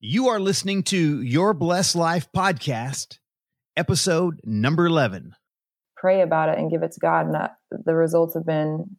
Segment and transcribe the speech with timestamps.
[0.00, 3.18] You are listening to Your Blessed Life podcast,
[3.76, 5.34] episode number 11.
[5.96, 7.26] Pray about it and give it to God.
[7.26, 8.96] And that, the results have been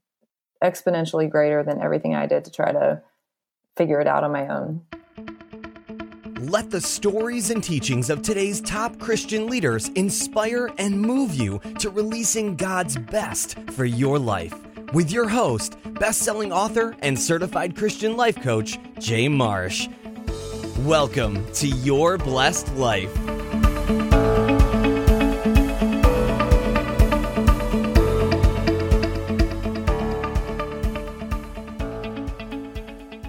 [0.62, 3.01] exponentially greater than everything I did to try to
[3.77, 4.81] figure it out on my own.
[6.49, 11.90] Let the stories and teachings of today's top Christian leaders inspire and move you to
[11.90, 14.54] releasing God's best for your life.
[14.92, 19.88] With your host, best-selling author and certified Christian life coach, Jay Marsh.
[20.85, 23.13] Welcome to Your Blessed Life.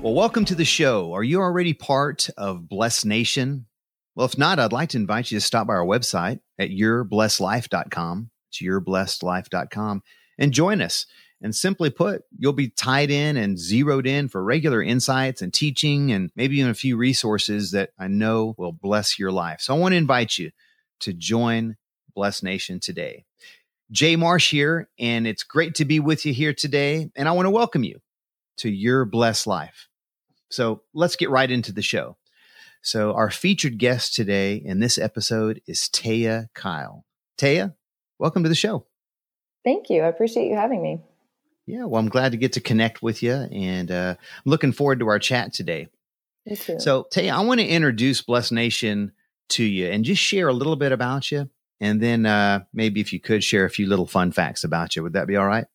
[0.01, 1.13] Well, welcome to the show.
[1.13, 3.67] Are you already part of Blessed Nation?
[4.15, 8.31] Well, if not, I'd like to invite you to stop by our website at yourblessedlife.com.
[8.51, 10.03] It's yourblessedlife.com
[10.39, 11.05] and join us.
[11.43, 16.13] And simply put, you'll be tied in and zeroed in for regular insights and teaching
[16.13, 19.63] and maybe even a few resources that I know will bless your life.
[19.63, 20.51] So I want to invite you
[21.01, 21.77] to join
[22.15, 23.25] Blessed Nation today.
[23.91, 27.11] Jay Marsh here, and it's great to be with you here today.
[27.17, 28.01] And I want to welcome you
[28.59, 29.89] to your blessed life.
[30.51, 32.17] So let's get right into the show.
[32.83, 37.05] So our featured guest today in this episode is Taya Kyle.
[37.39, 37.75] Taya,
[38.19, 38.87] welcome to the show.
[39.65, 40.03] Thank you.
[40.03, 41.01] I appreciate you having me.
[41.71, 45.09] Yeah, well, I'm glad to get to connect with you and uh, looking forward to
[45.09, 45.87] our chat today.
[46.45, 46.81] Me too.
[46.81, 49.13] So, Taya, I want to introduce Blessed Nation
[49.51, 51.49] to you and just share a little bit about you.
[51.81, 55.05] And then uh, maybe if you could share a few little fun facts about you.
[55.05, 55.67] Would that be all right?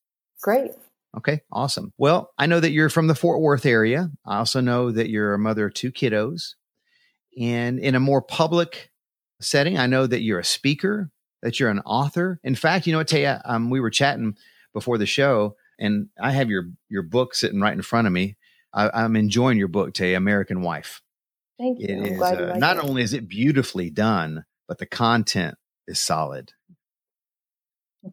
[0.42, 0.72] Great.
[1.18, 1.94] Okay, awesome.
[1.98, 4.12] Well, I know that you're from the Fort Worth area.
[4.26, 6.56] I also know that you're a mother of two kiddos.
[7.40, 8.92] And in a more public
[9.40, 11.10] setting, I know that you're a speaker,
[11.42, 12.42] that you're an author.
[12.44, 14.36] In fact, you know what, Taya, um, we were chatting
[14.74, 18.38] before the show and I have your your book sitting right in front of me.
[18.74, 21.02] I, am enjoying your book, Tay, American Wife.
[21.58, 21.88] Thank you.
[21.88, 22.84] It is, uh, like not it.
[22.84, 25.56] only is it beautifully done, but the content
[25.88, 26.52] is solid.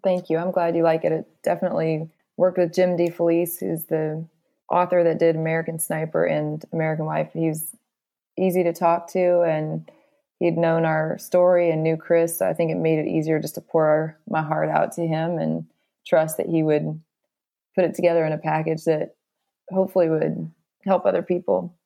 [0.04, 0.38] Thank you.
[0.38, 1.12] I'm glad you like it.
[1.12, 4.24] It definitely worked with Jim DeFelice, who's the
[4.70, 7.30] author that did American Sniper and American Wife.
[7.34, 7.74] He's
[8.38, 9.90] easy to talk to, and
[10.38, 12.38] he'd known our story and knew Chris.
[12.38, 15.38] So I think it made it easier just to pour my heart out to him
[15.38, 15.66] and
[16.06, 17.00] trust that he would
[17.74, 19.16] put it together in a package that
[19.70, 20.50] hopefully would
[20.84, 21.76] help other people.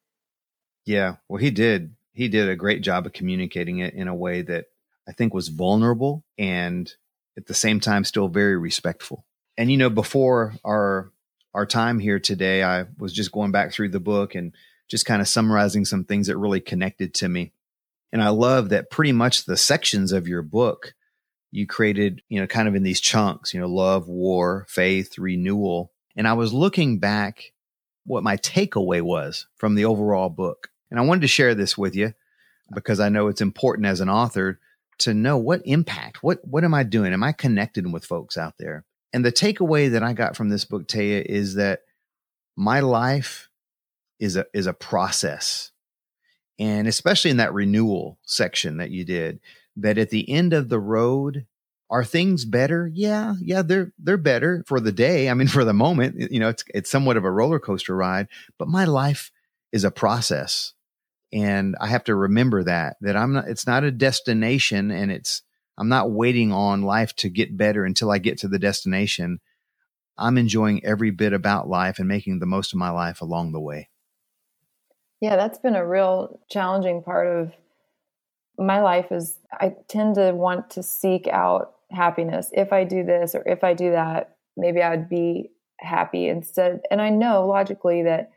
[0.85, 1.95] Yeah, well, he did.
[2.13, 4.67] He did a great job of communicating it in a way that
[5.09, 6.91] I think was vulnerable and
[7.37, 9.25] at the same time still very respectful.
[9.59, 11.11] And you know, before our
[11.55, 14.53] our time here today, I was just going back through the book and
[14.89, 17.53] just kind of summarizing some things that really connected to me.
[18.13, 20.95] And I love that pretty much the sections of your book
[21.57, 25.91] you created, you know, kind of in these chunks, you know, love, war, faith, renewal.
[26.15, 27.53] And I was looking back
[28.05, 30.69] what my takeaway was from the overall book.
[30.91, 32.13] And I wanted to share this with you
[32.75, 34.61] because I know it's important as an author
[34.99, 37.15] to know what impact, what what am I doing?
[37.15, 38.85] Am I connecting with folks out there?
[39.15, 41.81] And the takeaway that I got from this book, Taya, is that
[42.55, 43.49] my life
[44.21, 45.71] is a is a process.
[46.59, 49.41] And especially in that renewal section that you did,
[49.77, 51.47] that at the end of the road,
[51.89, 52.91] are things better?
[52.93, 55.29] Yeah, yeah, they're they're better for the day.
[55.29, 58.29] I mean, for the moment, you know, it's it's somewhat of a roller coaster ride,
[58.59, 59.31] but my life
[59.73, 60.73] is a process.
[61.33, 65.43] And I have to remember that that I'm not it's not a destination and it's
[65.79, 69.41] I'm not waiting on life to get better until I get to the destination.
[70.19, 73.61] I'm enjoying every bit about life and making the most of my life along the
[73.61, 73.91] way.
[75.21, 77.53] Yeah, that's been a real challenging part of
[78.59, 82.51] my life is I tend to want to seek out happiness.
[82.53, 86.81] If I do this or if I do that, maybe I would be happy instead.
[86.91, 88.31] And I know logically that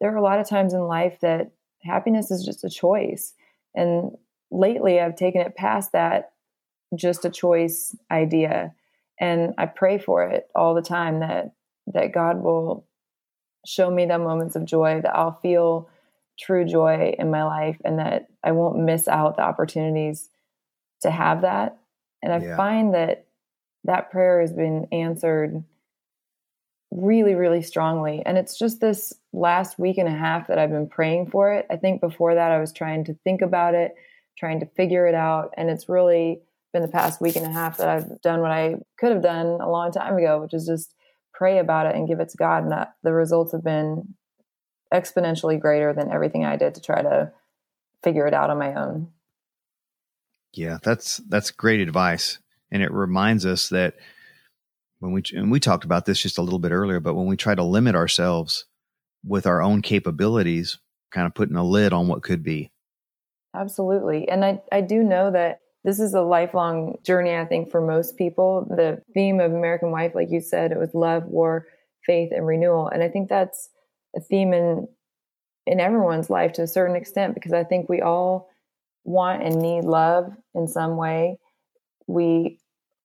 [0.00, 1.50] there are a lot of times in life that
[1.82, 3.34] happiness is just a choice.
[3.74, 4.16] And
[4.50, 6.32] lately I've taken it past that
[6.96, 8.74] just a choice idea.
[9.18, 11.52] And I pray for it all the time that
[11.86, 12.86] that God will
[13.66, 15.88] show me the moments of joy that I'll feel
[16.40, 20.28] true joy in my life and that I won't miss out the opportunities
[21.02, 21.78] to have that.
[22.22, 22.56] And I yeah.
[22.56, 23.26] find that
[23.84, 25.62] that prayer has been answered
[26.90, 28.22] really, really strongly.
[28.26, 31.66] And it's just this last week and a half that I've been praying for it.
[31.70, 33.94] I think before that, I was trying to think about it,
[34.38, 35.54] trying to figure it out.
[35.56, 36.40] And it's really
[36.72, 39.46] been the past week and a half that I've done what I could have done
[39.60, 40.94] a long time ago, which is just
[41.32, 42.64] pray about it and give it to God.
[42.64, 44.14] And that, the results have been
[44.92, 47.32] exponentially greater than everything I did to try to
[48.02, 49.08] figure it out on my own.
[50.52, 52.38] Yeah, that's that's great advice,
[52.70, 53.94] and it reminds us that
[54.98, 57.36] when we and we talked about this just a little bit earlier, but when we
[57.36, 58.66] try to limit ourselves
[59.24, 60.78] with our own capabilities,
[61.10, 62.72] kind of putting a lid on what could be.
[63.54, 64.28] Absolutely.
[64.28, 68.16] And I, I do know that this is a lifelong journey, I think, for most
[68.16, 68.66] people.
[68.68, 71.66] The theme of American Wife, like you said, it was love, war,
[72.04, 72.88] faith, and renewal.
[72.88, 73.70] And I think that's
[74.16, 74.88] a theme in
[75.66, 78.48] in everyone's life to a certain extent because I think we all
[79.04, 81.38] want and need love in some way.
[82.06, 82.58] We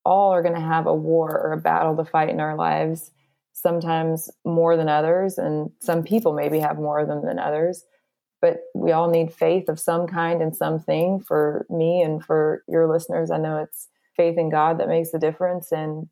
[0.04, 3.12] all are going to have a war or a battle to fight in our lives,
[3.52, 7.84] sometimes more than others, and some people maybe have more of them than others
[8.40, 12.88] but we all need faith of some kind and something for me and for your
[12.88, 13.30] listeners.
[13.30, 15.72] I know it's faith in God that makes the difference.
[15.72, 16.08] And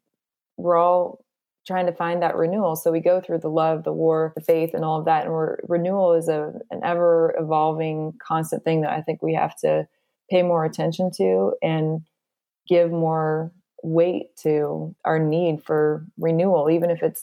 [0.56, 1.23] we're all
[1.66, 2.76] trying to find that renewal.
[2.76, 5.26] So we go through the love, the war, the faith, and all of that.
[5.26, 9.86] And renewal is a, an ever evolving, constant thing that I think we have to
[10.30, 12.02] pay more attention to and
[12.68, 13.52] give more
[13.82, 17.22] weight to our need for renewal, even if it's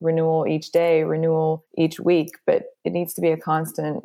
[0.00, 2.30] renewal each day, renewal each week.
[2.46, 4.04] But it needs to be a constant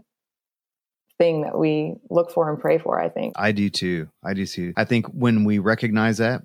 [1.18, 3.34] thing that we look for and pray for, I think.
[3.38, 4.10] I do too.
[4.24, 4.74] I do too.
[4.76, 6.42] I think when we recognize that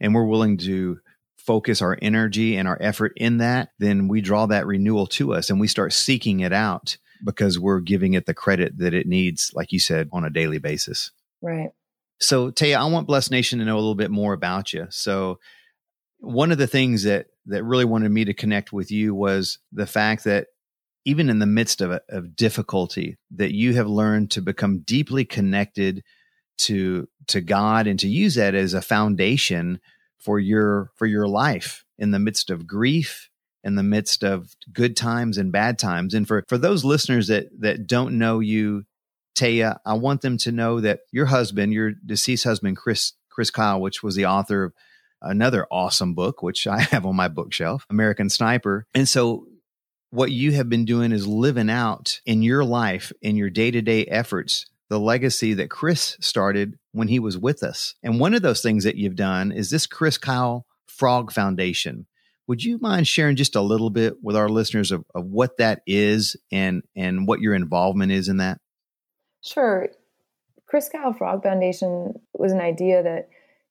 [0.00, 1.00] and we're willing to
[1.38, 5.50] focus our energy and our effort in that, then we draw that renewal to us
[5.50, 9.50] and we start seeking it out because we're giving it the credit that it needs,
[9.54, 11.10] like you said, on a daily basis.
[11.40, 11.70] Right.
[12.20, 14.86] So, Taya, I want Blessed Nation to know a little bit more about you.
[14.90, 15.38] So,
[16.20, 19.86] one of the things that that really wanted me to connect with you was the
[19.86, 20.48] fact that
[21.04, 26.02] even in the midst of, of difficulty, that you have learned to become deeply connected
[26.58, 29.80] to to God and to use that as a foundation
[30.18, 33.30] for your for your life in the midst of grief,
[33.64, 36.14] in the midst of good times and bad times.
[36.14, 38.84] And for for those listeners that that don't know you,
[39.34, 43.80] Taya, I want them to know that your husband, your deceased husband, Chris Chris Kyle,
[43.80, 44.72] which was the author of
[45.22, 48.86] another awesome book, which I have on my bookshelf, American Sniper.
[48.94, 49.46] And so
[50.10, 53.82] what you have been doing is living out in your life, in your day to
[53.82, 57.94] day efforts, the legacy that Chris started when he was with us.
[58.02, 62.06] And one of those things that you've done is this Chris Kyle Frog Foundation.
[62.46, 65.82] Would you mind sharing just a little bit with our listeners of, of what that
[65.86, 68.58] is and, and what your involvement is in that?
[69.44, 69.88] Sure.
[70.66, 73.28] Chris Kyle Frog Foundation was an idea that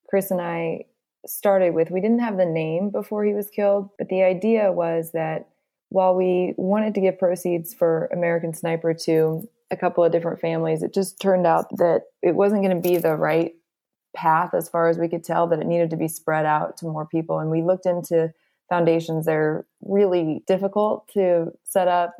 [0.07, 0.85] Chris and I
[1.25, 1.91] started with.
[1.91, 5.49] We didn't have the name before he was killed, but the idea was that
[5.89, 10.83] while we wanted to give proceeds for American Sniper to a couple of different families,
[10.83, 13.53] it just turned out that it wasn't going to be the right
[14.15, 16.85] path as far as we could tell, that it needed to be spread out to
[16.85, 17.39] more people.
[17.39, 18.33] And we looked into
[18.69, 22.15] foundations, they're really difficult to set up,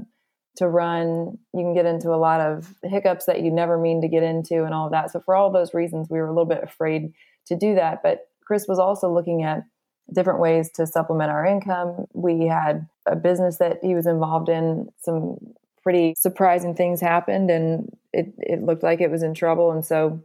[0.58, 1.38] to run.
[1.54, 4.64] You can get into a lot of hiccups that you never mean to get into
[4.64, 5.12] and all of that.
[5.12, 7.14] So, for all those reasons, we were a little bit afraid
[7.48, 8.02] to do that.
[8.04, 9.64] But Chris was also looking at
[10.14, 12.06] different ways to supplement our income.
[12.14, 14.90] We had a business that he was involved in.
[15.00, 15.38] Some
[15.88, 19.72] pretty surprising things happened and it, it looked like it was in trouble.
[19.72, 20.22] And so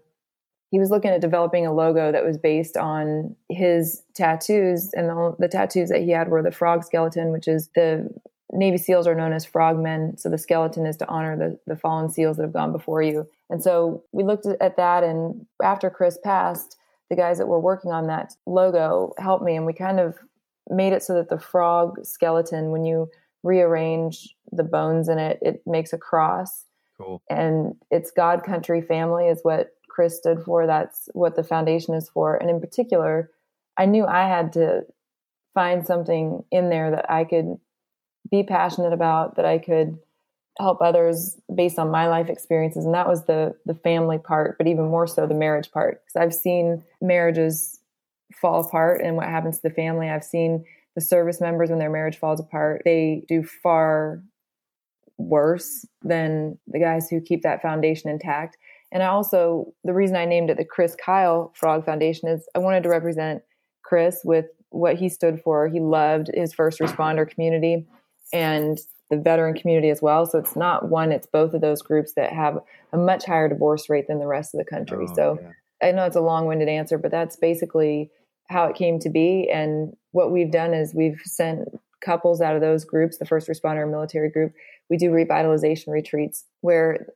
[0.73, 4.93] he was looking at developing a logo that was based on his tattoos.
[4.93, 8.11] And the, the tattoos that he had were the frog skeleton, which is the
[8.51, 10.19] Navy SEALs are known as frogmen.
[10.19, 13.29] So the skeleton is to honor the, the fallen SEALs that have gone before you.
[13.49, 15.05] And so we looked at that.
[15.05, 16.77] And after Chris passed,
[17.09, 20.17] the guys that were working on that logo helped me and we kind of
[20.69, 23.09] made it so that the frog skeleton when you
[23.43, 26.65] rearrange the bones in it it makes a cross.
[26.99, 27.23] Cool.
[27.29, 30.67] And it's god country family is what chris stood for.
[30.67, 32.37] That's what the foundation is for.
[32.37, 33.31] And in particular
[33.77, 34.83] i knew i had to
[35.55, 37.59] find something in there that i could
[38.31, 39.99] be passionate about that i could
[40.59, 42.85] help others based on my life experiences.
[42.85, 46.03] And that was the the family part but even more so the marriage part.
[46.05, 47.81] Because i've seen marriages
[48.41, 50.09] fall apart and what happens to the family.
[50.09, 54.23] I've seen the service members when their marriage falls apart they do far
[55.19, 58.57] worse than the guys who keep that foundation intact
[58.91, 62.59] and i also the reason i named it the chris kyle frog foundation is i
[62.59, 63.43] wanted to represent
[63.83, 67.87] chris with what he stood for he loved his first responder community
[68.33, 68.79] and
[69.13, 70.25] the veteran community as well.
[70.25, 72.59] So it's not one, it's both of those groups that have
[72.95, 75.07] a much higher divorce rate than the rest of the country.
[75.07, 75.89] Oh, so yeah.
[75.89, 78.11] I know it's a long winded answer, but that's basically
[78.49, 79.49] how it came to be.
[79.51, 81.69] And what we've done is we've sent
[82.01, 84.53] couples out of those groups, the first responder military group,
[84.91, 87.07] we do revitalization retreats where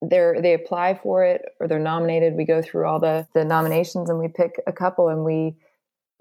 [0.00, 2.36] they're they apply for it or they're nominated.
[2.36, 5.56] We go through all the the nominations and we pick a couple and we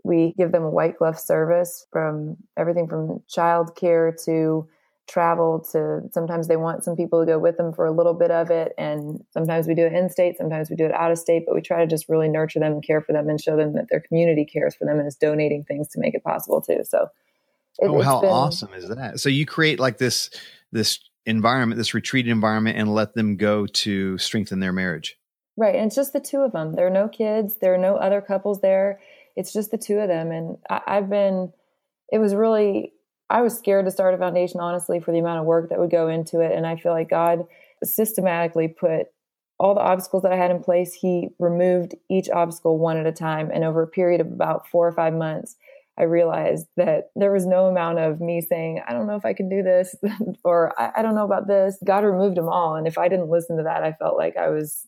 [0.03, 4.67] we give them a white glove service from everything from child care to
[5.07, 8.29] travel to sometimes they want some people to go with them for a little bit
[8.29, 11.17] of it and sometimes we do it in state sometimes we do it out of
[11.17, 13.55] state but we try to just really nurture them and care for them and show
[13.55, 16.61] them that their community cares for them and is donating things to make it possible
[16.61, 17.07] too so
[17.79, 20.29] it, oh how been, awesome is that so you create like this
[20.73, 25.17] this environment this retreat environment and let them go to strengthen their marriage
[25.57, 25.75] Right.
[25.75, 26.75] And it's just the two of them.
[26.75, 29.01] There are no kids, there are no other couples there.
[29.35, 30.31] It's just the two of them.
[30.31, 31.51] And I, I've been,
[32.11, 32.93] it was really,
[33.29, 35.91] I was scared to start a foundation, honestly, for the amount of work that would
[35.91, 36.55] go into it.
[36.55, 37.45] And I feel like God
[37.83, 39.07] systematically put
[39.59, 43.11] all the obstacles that I had in place, He removed each obstacle one at a
[43.11, 43.49] time.
[43.51, 45.55] And over a period of about four or five months,
[45.97, 49.33] I realized that there was no amount of me saying, I don't know if I
[49.33, 49.95] can do this
[50.43, 51.77] or I, I don't know about this.
[51.83, 52.75] God removed them all.
[52.75, 54.85] And if I didn't listen to that, I felt like I was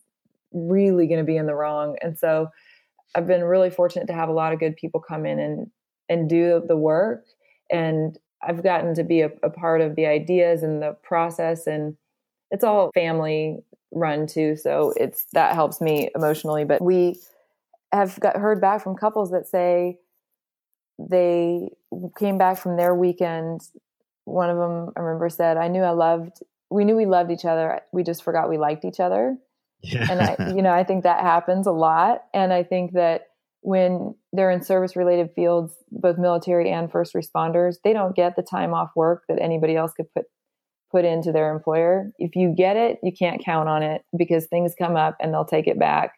[0.52, 1.96] really going to be in the wrong.
[2.00, 2.48] And so
[3.16, 5.66] I've been really fortunate to have a lot of good people come in and
[6.08, 7.24] and do the work.
[7.70, 11.96] And I've gotten to be a, a part of the ideas and the process and
[12.50, 13.58] it's all family
[13.92, 14.56] run too.
[14.56, 16.64] So it's that helps me emotionally.
[16.64, 17.16] But we
[17.92, 19.98] have got heard back from couples that say
[20.98, 21.70] they
[22.18, 23.62] came back from their weekend.
[24.24, 27.44] One of them, I remember, said, I knew I loved, we knew we loved each
[27.44, 27.80] other.
[27.92, 29.36] We just forgot we liked each other.
[29.82, 30.06] Yeah.
[30.10, 32.24] And I, you know, I think that happens a lot.
[32.34, 33.29] And I think that
[33.62, 38.42] when they're in service related fields, both military and first responders, they don't get the
[38.42, 40.24] time off work that anybody else could put
[40.90, 42.10] put into their employer.
[42.18, 45.44] If you get it, you can't count on it because things come up and they'll
[45.44, 46.14] take it back.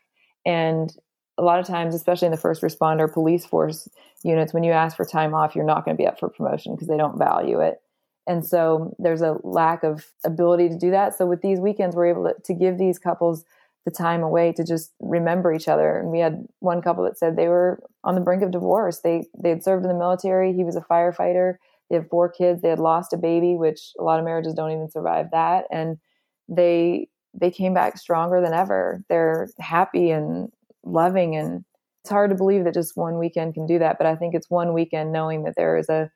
[0.47, 0.91] And
[1.39, 3.87] a lot of times, especially in the first responder police force
[4.25, 6.75] units, when you ask for time off, you're not going to be up for promotion
[6.75, 7.79] because they don't value it.
[8.27, 11.19] And so there's a lack of ability to do that.
[11.19, 13.45] So with these weekends, we're able to, to give these couples
[13.85, 15.99] the time away to just remember each other.
[15.99, 19.01] And we had one couple that said they were on the brink of divorce.
[19.01, 20.53] They they had served in the military.
[20.53, 21.57] He was a firefighter.
[21.91, 22.62] They had four kids.
[22.62, 25.65] They had lost a baby, which a lot of marriages don't even survive that.
[25.71, 25.99] And
[26.49, 29.03] they they came back stronger than ever.
[29.09, 30.51] They're happy and
[30.85, 31.65] loving and
[32.05, 34.51] it's hard to believe that just one weekend can do that, but I think it's
[34.51, 36.11] one weekend knowing that there is a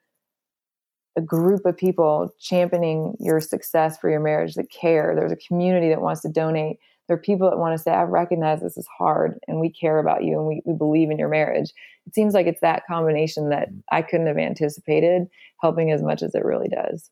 [1.16, 5.14] a group of people championing your success for your marriage that care.
[5.16, 8.02] There's a community that wants to donate there are people that want to say, I
[8.02, 11.28] recognize this is hard and we care about you and we, we believe in your
[11.28, 11.72] marriage.
[12.06, 13.82] It seems like it's that combination that mm.
[13.90, 15.28] I couldn't have anticipated
[15.60, 17.10] helping as much as it really does.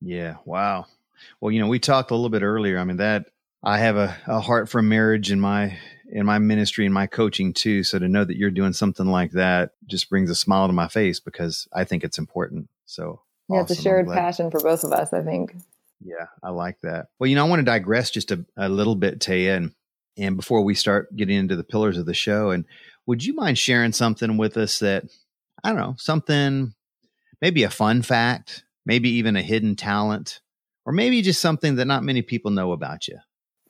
[0.00, 0.36] Yeah.
[0.44, 0.86] Wow.
[1.40, 2.78] Well, you know, we talked a little bit earlier.
[2.78, 3.26] I mean, that
[3.62, 5.76] I have a, a heart for marriage in my
[6.12, 7.84] in my ministry and my coaching too.
[7.84, 10.88] So to know that you're doing something like that just brings a smile to my
[10.88, 12.68] face because I think it's important.
[12.86, 13.72] So yeah, awesome.
[13.72, 15.54] it's a shared passion for both of us, I think.
[16.02, 17.06] Yeah, I like that.
[17.18, 19.74] Well, you know, I want to digress just a, a little bit, Taya, and
[20.16, 22.64] and before we start getting into the pillars of the show, and
[23.06, 25.04] would you mind sharing something with us that
[25.62, 26.74] I don't know, something
[27.40, 30.40] maybe a fun fact, maybe even a hidden talent,
[30.86, 33.18] or maybe just something that not many people know about you?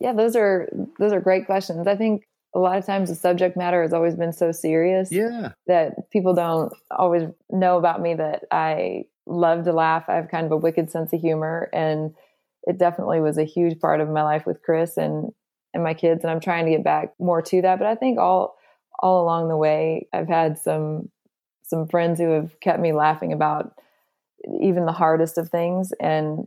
[0.01, 0.69] Yeah, those are
[0.99, 1.87] those are great questions.
[1.87, 2.23] I think
[2.55, 5.53] a lot of times the subject matter has always been so serious yeah.
[5.67, 10.05] that people don't always know about me that I love to laugh.
[10.09, 12.15] I have kind of a wicked sense of humor, and
[12.65, 15.33] it definitely was a huge part of my life with Chris and
[15.73, 16.25] and my kids.
[16.25, 17.79] And I'm trying to get back more to that.
[17.79, 18.57] But I think all
[19.01, 21.11] all along the way, I've had some
[21.63, 23.73] some friends who have kept me laughing about
[24.61, 25.93] even the hardest of things.
[26.01, 26.47] And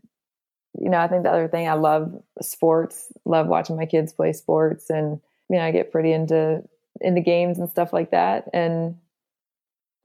[0.80, 3.12] you know, I think the other thing I love sports.
[3.26, 6.64] Love watching my kids play sports, and you know, I get pretty into
[7.02, 8.46] into games and stuff like that.
[8.54, 8.98] And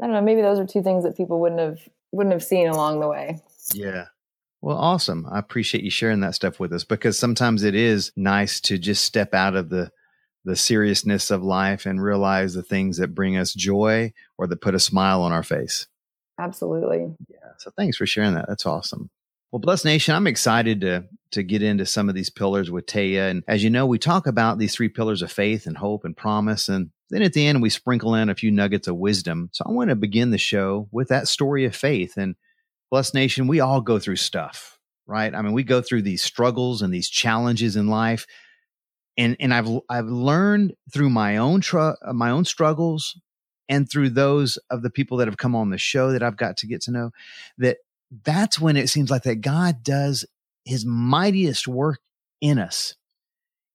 [0.00, 1.80] I don't know, maybe those are two things that people wouldn't have
[2.12, 3.40] wouldn't have seen along the way.
[3.72, 4.06] Yeah.
[4.60, 5.26] Well, awesome.
[5.30, 9.04] I appreciate you sharing that stuff with us because sometimes it is nice to just
[9.04, 9.90] step out of the
[10.44, 14.74] the seriousness of life and realize the things that bring us joy or that put
[14.74, 15.86] a smile on our face.
[16.38, 17.14] Absolutely.
[17.28, 17.50] Yeah.
[17.58, 18.46] So thanks for sharing that.
[18.48, 19.10] That's awesome.
[19.50, 23.30] Well, Blessed Nation, I'm excited to to get into some of these pillars with Taya.
[23.30, 26.16] And as you know, we talk about these three pillars of faith and hope and
[26.16, 26.68] promise.
[26.68, 29.50] And then at the end, we sprinkle in a few nuggets of wisdom.
[29.52, 32.16] So I want to begin the show with that story of faith.
[32.16, 32.36] And
[32.90, 35.34] Blessed Nation, we all go through stuff, right?
[35.34, 38.26] I mean, we go through these struggles and these challenges in life.
[39.16, 43.18] And, and I've, I've learned through my own, tr- uh, my own struggles
[43.68, 46.56] and through those of the people that have come on the show that I've got
[46.58, 47.10] to get to know
[47.58, 47.78] that
[48.24, 50.24] that's when it seems like that God does
[50.68, 51.98] his mightiest work
[52.42, 52.94] in us.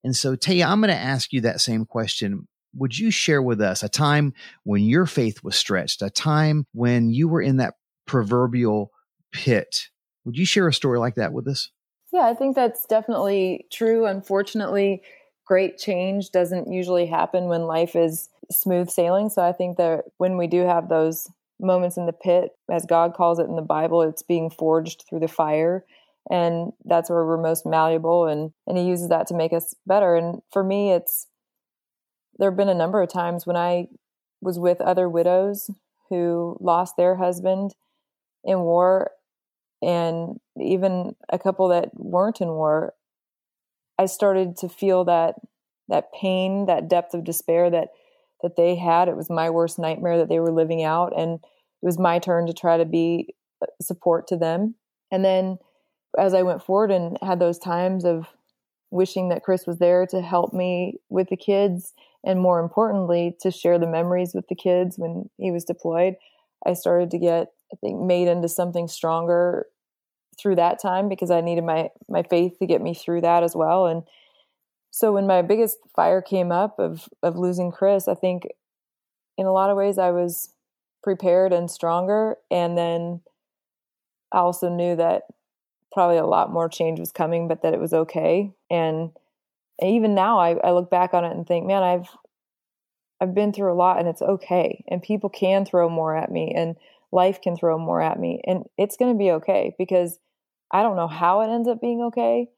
[0.04, 2.48] And so, Taya, I'm going to ask you that same question.
[2.76, 4.34] Would you share with us a time
[4.64, 7.74] when your faith was stretched, a time when you were in that
[8.06, 8.92] proverbial
[9.32, 9.90] pit?
[10.26, 11.72] Would you share a story like that with us?
[12.12, 14.06] Yeah, I think that's definitely true.
[14.06, 15.02] Unfortunately,
[15.48, 19.30] great change doesn't usually happen when life is smooth sailing.
[19.32, 21.28] So I think that when we do have those
[21.60, 25.22] moments in the pit, as God calls it in the Bible, it's being forged through
[25.22, 25.84] the fire
[26.30, 30.16] and that's where we're most malleable and and he uses that to make us better
[30.16, 31.28] and for me it's
[32.38, 33.88] there have been a number of times when i
[34.42, 35.70] was with other widows
[36.10, 37.76] who lost their husband
[38.44, 39.12] in war
[39.82, 42.94] and even a couple that weren't in war
[44.00, 45.36] i started to feel that
[45.90, 47.90] that pain, that depth of despair that
[48.42, 49.08] that they had.
[49.08, 52.48] It was my worst nightmare that they were living out, and it was my turn
[52.48, 53.34] to try to be
[53.82, 54.76] support to them.
[55.12, 55.58] And then
[56.18, 58.28] as I went forward and had those times of
[58.92, 61.94] wishing that Chris was there to help me with the kids,
[62.24, 66.16] and more importantly, to share the memories with the kids when he was deployed,
[66.66, 69.66] I started to get, I think, made into something stronger
[70.40, 73.56] through that time because I needed my my faith to get me through that as
[73.56, 73.88] well.
[73.88, 74.04] And
[74.92, 78.44] so when my biggest fire came up of of losing Chris, I think
[79.38, 80.54] in a lot of ways I was
[81.02, 82.38] prepared and stronger.
[82.50, 83.22] And then
[84.32, 85.24] I also knew that
[85.94, 88.52] probably a lot more change was coming, but that it was okay.
[88.70, 89.12] And,
[89.82, 92.08] even now I, I look back on it and think, man, I've
[93.20, 94.84] I've been through a lot and it's okay.
[94.88, 96.76] And people can throw more at me and
[97.12, 98.42] life can throw more at me.
[98.46, 100.20] And it's gonna be okay because
[100.72, 102.50] I don't know how it ends up being okay,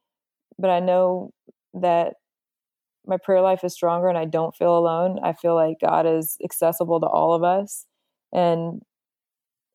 [0.58, 1.32] but I know
[1.76, 2.16] that
[3.06, 5.20] my prayer life is stronger and I don't feel alone.
[5.24, 7.86] I feel like God is accessible to all of us
[8.34, 8.82] and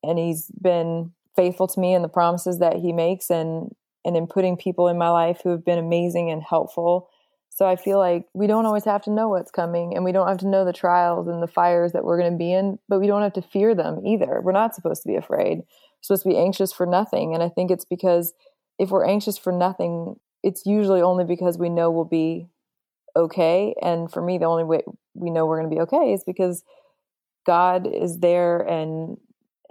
[0.03, 3.71] and he's been faithful to me and the promises that he makes and
[4.03, 7.07] and in putting people in my life who have been amazing and helpful.
[7.49, 10.27] So I feel like we don't always have to know what's coming and we don't
[10.27, 12.99] have to know the trials and the fires that we're going to be in, but
[12.99, 14.41] we don't have to fear them either.
[14.41, 15.59] We're not supposed to be afraid.
[15.59, 17.35] We're supposed to be anxious for nothing.
[17.35, 18.33] And I think it's because
[18.79, 22.47] if we're anxious for nothing, it's usually only because we know we'll be
[23.15, 23.75] okay.
[23.81, 24.81] And for me, the only way
[25.13, 26.63] we know we're going to be okay is because
[27.45, 29.17] God is there and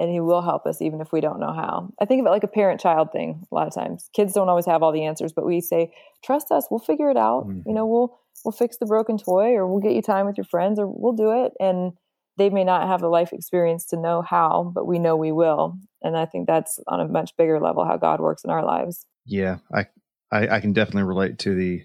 [0.00, 1.92] and he will help us even if we don't know how.
[2.00, 4.08] I think of it like a parent child thing a lot of times.
[4.14, 5.92] Kids don't always have all the answers, but we say,
[6.24, 7.68] "Trust us, we'll figure it out." Mm-hmm.
[7.68, 10.44] You know, we'll we'll fix the broken toy or we'll get you time with your
[10.44, 11.92] friends or we'll do it and
[12.40, 15.76] they may not have the life experience to know how, but we know we will.
[16.02, 19.04] And I think that's on a much bigger level how God works in our lives.
[19.26, 19.86] Yeah, I
[20.32, 21.84] I, I can definitely relate to the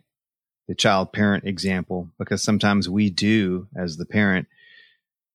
[0.67, 4.47] the child parent example because sometimes we do as the parent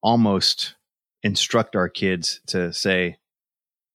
[0.03, 0.75] almost
[1.23, 3.19] instruct our kids to say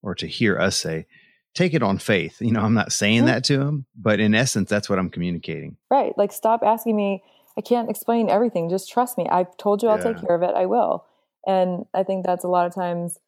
[0.01, 1.07] or to hear us say
[1.53, 2.41] take it on faith.
[2.41, 3.27] You know i'm not saying mm-hmm.
[3.27, 5.77] that to them but in essence that's what i'm communicating.
[5.89, 6.17] Right.
[6.17, 7.23] Like stop asking me
[7.57, 8.69] i can't explain everything.
[8.69, 9.27] Just trust me.
[9.29, 10.13] I've told you i'll yeah.
[10.13, 10.53] take care of it.
[10.55, 11.05] I will.
[11.47, 13.19] And i think that's a lot of times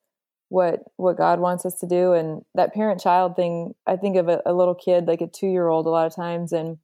[0.50, 2.14] what what god wants us to do.
[2.14, 5.48] And that parent child thing i think of a, a little kid like a two
[5.48, 6.78] year old a lot of times and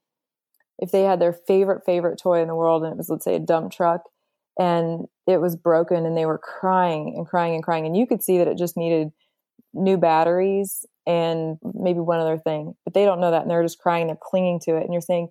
[0.79, 3.35] if they had their favorite favorite toy in the world and it was let's say
[3.35, 4.03] a dump truck
[4.59, 7.85] and it was broken and they were crying and crying and crying.
[7.85, 9.11] And you could see that it just needed
[9.73, 13.79] new batteries and maybe one other thing but they don't know that and they're just
[13.79, 14.83] crying they're clinging to it.
[14.83, 15.29] And you're saying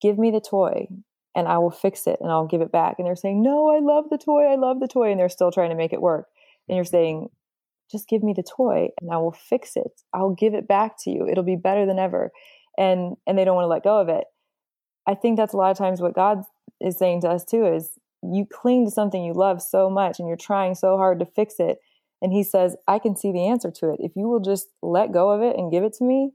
[0.00, 0.86] give me the toy
[1.34, 2.96] and i will fix it and i'll give it back.
[2.98, 4.44] And they're saying no i love the toy.
[4.44, 5.10] I love the toy.
[5.10, 6.26] And they're still trying to make it work.
[6.68, 7.28] And you're saying
[7.90, 10.02] just give me the toy and i will fix it.
[10.12, 11.26] I'll give it back to you.
[11.28, 12.30] It'll be better than ever.
[12.76, 14.24] And and they don't want to let go of it.
[15.06, 16.42] I think that's a lot of times what god
[16.80, 20.28] is saying to us too is you cling to something you love so much and
[20.28, 21.78] you're trying so hard to fix it.
[22.20, 24.00] And he says, I can see the answer to it.
[24.00, 26.32] If you will just let go of it and give it to me,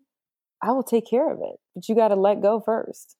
[0.61, 1.59] I will take care of it.
[1.75, 3.17] But you got to let go first.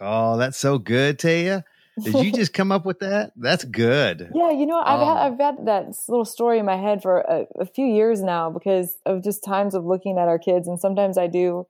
[0.00, 1.64] Oh, that's so good, Taya.
[2.02, 3.32] Did you just come up with that?
[3.36, 4.30] That's good.
[4.34, 7.18] Yeah, you know, I've um had I've had that little story in my head for
[7.18, 10.80] a, a, few years now because of just times of looking at our kids, and
[10.80, 11.66] sometimes I do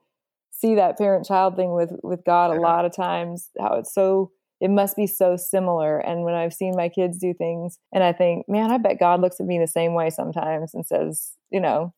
[0.51, 3.49] see that parent child thing with with God a lot of times.
[3.59, 4.31] How it's so
[4.63, 5.99] it must be so similar.
[5.99, 9.19] And when I've seen my kids do things and I think, man, I bet God
[9.19, 11.93] looks at me the same way sometimes and says, you know,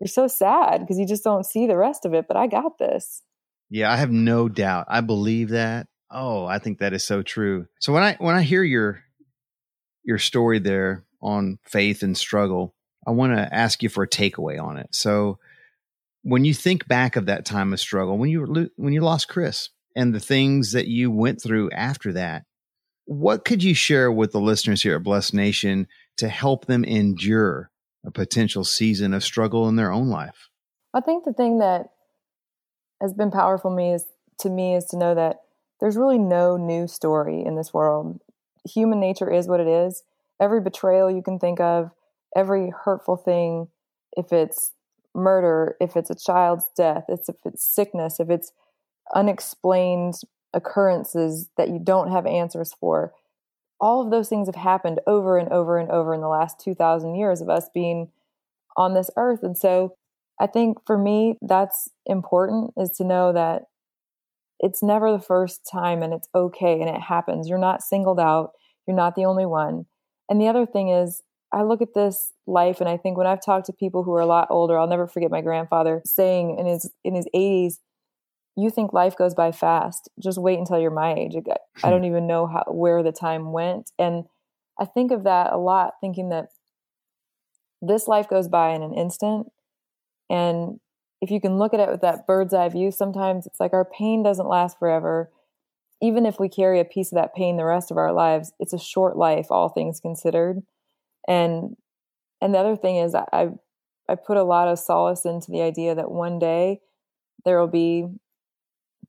[0.00, 2.76] you're so sad because you just don't see the rest of it, but I got
[2.78, 3.22] this.
[3.70, 4.84] Yeah, I have no doubt.
[4.90, 5.86] I believe that.
[6.10, 7.68] Oh, I think that is so true.
[7.80, 9.02] So when I when I hear your
[10.04, 12.74] your story there on faith and struggle,
[13.06, 14.88] I want to ask you for a takeaway on it.
[14.90, 15.38] So
[16.20, 19.70] when you think back of that time of struggle, when you when you lost Chris,
[19.94, 22.44] and the things that you went through after that.
[23.06, 27.70] What could you share with the listeners here at Blessed Nation to help them endure
[28.04, 30.48] a potential season of struggle in their own life?
[30.94, 31.88] I think the thing that
[33.00, 34.04] has been powerful me is
[34.40, 35.40] to me is to know that
[35.80, 38.20] there's really no new story in this world.
[38.64, 40.02] Human nature is what it is.
[40.40, 41.90] Every betrayal you can think of,
[42.34, 43.68] every hurtful thing,
[44.16, 44.72] if it's
[45.14, 48.52] murder, if it's a child's death, if it's sickness, if it's
[49.14, 50.14] unexplained
[50.52, 53.12] occurrences that you don't have answers for.
[53.80, 57.16] All of those things have happened over and over and over in the last 2,000
[57.16, 58.10] years of us being
[58.76, 59.42] on this earth.
[59.42, 59.96] And so
[60.40, 63.64] I think for me, that's important is to know that
[64.60, 67.48] it's never the first time and it's okay and it happens.
[67.48, 68.52] You're not singled out,
[68.86, 69.86] you're not the only one.
[70.28, 73.44] And the other thing is, I look at this life and I think when I've
[73.44, 76.66] talked to people who are a lot older, I'll never forget my grandfather saying in
[76.66, 77.74] his in his 80s,
[78.56, 80.08] you think life goes by fast.
[80.22, 81.34] Just wait until you're my age.
[81.82, 82.06] I don't hmm.
[82.06, 83.90] even know how where the time went.
[83.98, 84.24] And
[84.78, 86.48] I think of that a lot, thinking that
[87.82, 89.48] this life goes by in an instant.
[90.30, 90.80] And
[91.20, 93.84] if you can look at it with that bird's eye view, sometimes it's like our
[93.84, 95.30] pain doesn't last forever.
[96.02, 98.72] Even if we carry a piece of that pain the rest of our lives, it's
[98.72, 100.62] a short life, all things considered.
[101.26, 101.76] And
[102.40, 103.50] and the other thing is I
[104.08, 106.80] I put a lot of solace into the idea that one day
[107.44, 108.06] there will be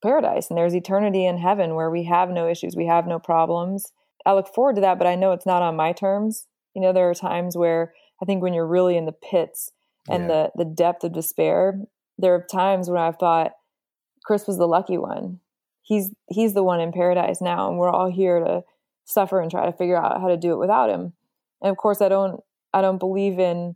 [0.01, 3.91] paradise and there's eternity in heaven where we have no issues, we have no problems.
[4.25, 6.47] I look forward to that, but I know it's not on my terms.
[6.73, 9.71] You know, there are times where I think when you're really in the pits
[10.09, 10.27] and yeah.
[10.55, 11.79] the the depth of despair,
[12.17, 13.51] there are times when I've thought
[14.25, 15.39] Chris was the lucky one.
[15.81, 18.63] He's he's the one in paradise now, and we're all here to
[19.05, 21.13] suffer and try to figure out how to do it without him.
[21.61, 22.41] And of course, I don't
[22.73, 23.75] I don't believe in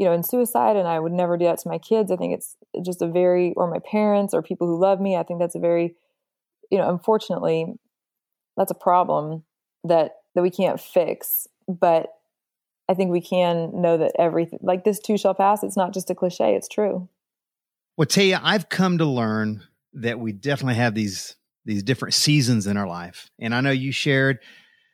[0.00, 2.10] you know in suicide, and I would never do that to my kids.
[2.10, 5.14] I think it's just a very or my parents or people who love me.
[5.14, 5.94] I think that's a very
[6.70, 7.74] you know unfortunately
[8.56, 9.44] that's a problem
[9.84, 12.08] that that we can't fix, but
[12.88, 15.62] I think we can know that everything like this too shall pass.
[15.62, 17.10] It's not just a cliche; it's true.
[17.98, 21.36] Well, Taya, I've come to learn that we definitely have these
[21.66, 24.38] these different seasons in our life, and I know you shared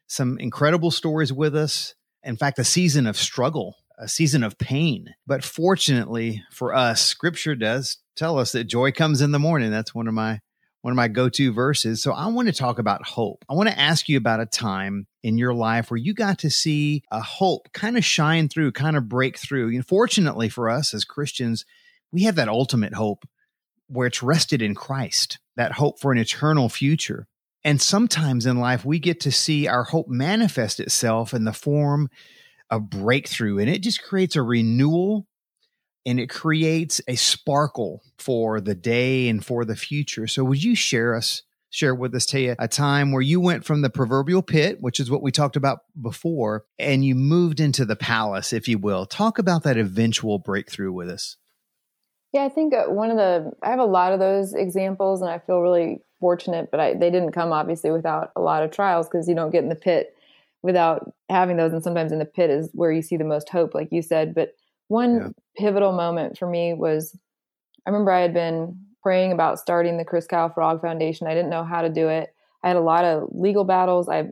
[0.09, 1.95] some incredible stories with us.
[2.25, 5.15] In fact, a season of struggle, a season of pain.
[5.27, 9.71] But fortunately for us, Scripture does tell us that joy comes in the morning.
[9.71, 10.41] That's one of my
[10.83, 12.01] one of my go-to verses.
[12.01, 13.45] So I want to talk about hope.
[13.51, 16.51] I want to ask you about a time in your life where you got to
[16.51, 19.75] see a hope kind of shine through, kind of break through.
[19.75, 21.65] And fortunately for us as Christians,
[22.13, 23.27] we have that ultimate hope
[23.89, 27.27] where it's rested in Christ, that hope for an eternal future.
[27.65, 32.11] And sometimes in life, we get to see our hope manifest itself in the form
[32.71, 35.27] of breakthrough, and it just creates a renewal
[36.05, 40.29] and it creates a sparkle for the day and for the future.
[40.29, 43.83] So would you share us share with us Taya a time where you went from
[43.83, 47.97] the proverbial pit, which is what we talked about before, and you moved into the
[47.97, 49.05] palace, if you will.
[49.05, 51.37] Talk about that eventual breakthrough with us.
[52.33, 55.31] Yeah, I think uh, one of the I have a lot of those examples, and
[55.31, 56.71] I feel really fortunate.
[56.71, 59.63] But I, they didn't come obviously without a lot of trials because you don't get
[59.63, 60.16] in the pit
[60.67, 61.73] without having those.
[61.73, 64.35] And sometimes in the pit is where you see the most hope, like you said.
[64.35, 64.51] But
[64.89, 65.29] one yeah.
[65.57, 67.17] pivotal moment for me was
[67.87, 71.29] I remember I had been praying about starting the Chris Kyle Frog Foundation.
[71.29, 72.35] I didn't know how to do it.
[72.65, 74.09] I had a lot of legal battles.
[74.09, 74.31] I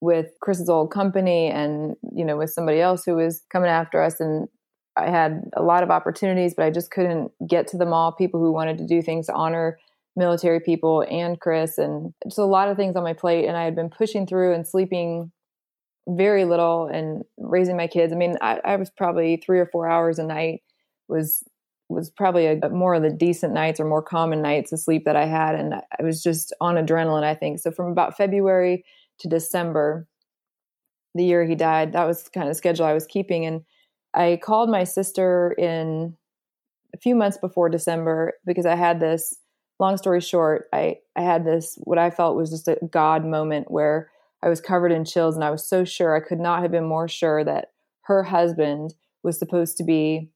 [0.00, 4.20] with Chris's old company and you know with somebody else who was coming after us
[4.20, 4.48] and
[4.96, 8.38] I had a lot of opportunities but I just couldn't get to them all people
[8.38, 9.76] who wanted to do things to honor
[10.14, 13.64] military people and Chris and just a lot of things on my plate and I
[13.64, 15.32] had been pushing through and sleeping
[16.08, 18.12] very little and raising my kids.
[18.12, 20.62] I mean, I, I was probably three or four hours a night
[21.08, 21.44] was
[21.90, 25.16] was probably a, more of the decent nights or more common nights of sleep that
[25.16, 27.24] I had, and I was just on adrenaline.
[27.24, 27.70] I think so.
[27.70, 28.84] From about February
[29.20, 30.06] to December,
[31.14, 33.46] the year he died, that was the kind of schedule I was keeping.
[33.46, 33.62] And
[34.14, 36.14] I called my sister in
[36.94, 39.34] a few months before December because I had this.
[39.80, 43.70] Long story short, I I had this what I felt was just a God moment
[43.70, 44.10] where
[44.42, 46.86] I was covered in chills and I was so sure I could not have been
[46.86, 47.72] more sure that
[48.02, 50.30] her husband was supposed to be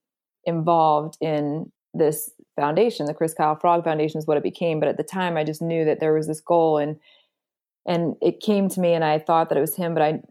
[0.45, 3.07] involved in this foundation.
[3.07, 4.81] The Chris Kyle Frog Foundation is what it became.
[4.81, 6.99] But at the time I just knew that there was this goal and
[7.85, 9.95] and it came to me and I thought that it was him.
[9.95, 10.23] But I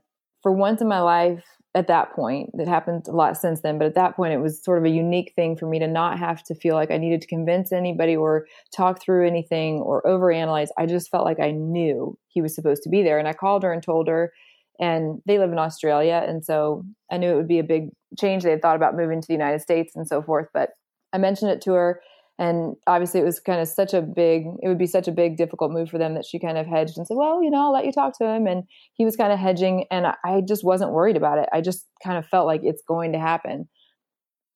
[0.42, 3.88] for once in my life at that point that happened a lot since then but
[3.88, 6.44] at that point it was sort of a unique thing for me to not have
[6.44, 10.68] to feel like i needed to convince anybody or talk through anything or overanalyze.
[10.78, 13.64] I just felt like i knew he was supposed to be there and i called
[13.64, 14.34] her and told her
[14.80, 18.44] and they live in australia and so i knew it would be a big change.
[18.44, 20.72] They had thought about moving to the united states and so forth but
[21.14, 22.02] i mentioned it to her
[22.42, 25.38] and obviously it was kind of such a big it would be such a big
[25.38, 27.72] difficult move for them that she kind of hedged and said well you know i'll
[27.72, 28.48] let you talk to him.
[28.48, 31.48] And he was kind of hedging and i just wasn't worried about it.
[31.54, 33.70] I just kind of felt like it's going to happen.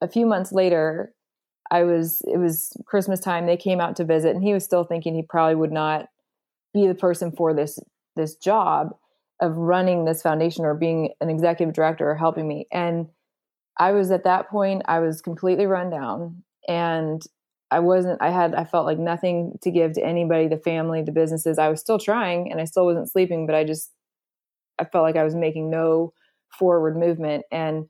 [0.01, 1.13] A few months later
[1.71, 3.45] i was it was christmas time.
[3.45, 6.07] They came out to visit and he was still thinking he probably would not
[6.73, 7.77] be the person for this
[8.15, 8.95] this job
[9.41, 12.65] of running this foundation or being an executive director or helping me.
[12.71, 13.07] And
[13.77, 16.43] i was at that point i was completely run down.
[16.67, 17.21] And
[17.75, 21.11] I wasn't, I had, I felt like nothing to give to anybody, the family, the
[21.11, 21.59] businesses.
[21.59, 23.91] I was still trying and I still wasn't sleeping, but I just,
[24.79, 26.13] I felt like I was making no
[26.57, 27.43] forward movement.
[27.51, 27.89] And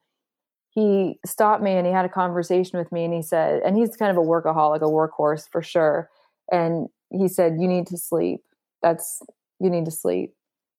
[0.72, 3.96] he stopped me and he had a conversation with me and he said, and he's
[3.96, 6.10] kind of a workaholic, a workhorse for sure.
[6.52, 8.42] And he said, You need to sleep.
[8.82, 9.22] That's,
[9.60, 10.34] you need to sleep.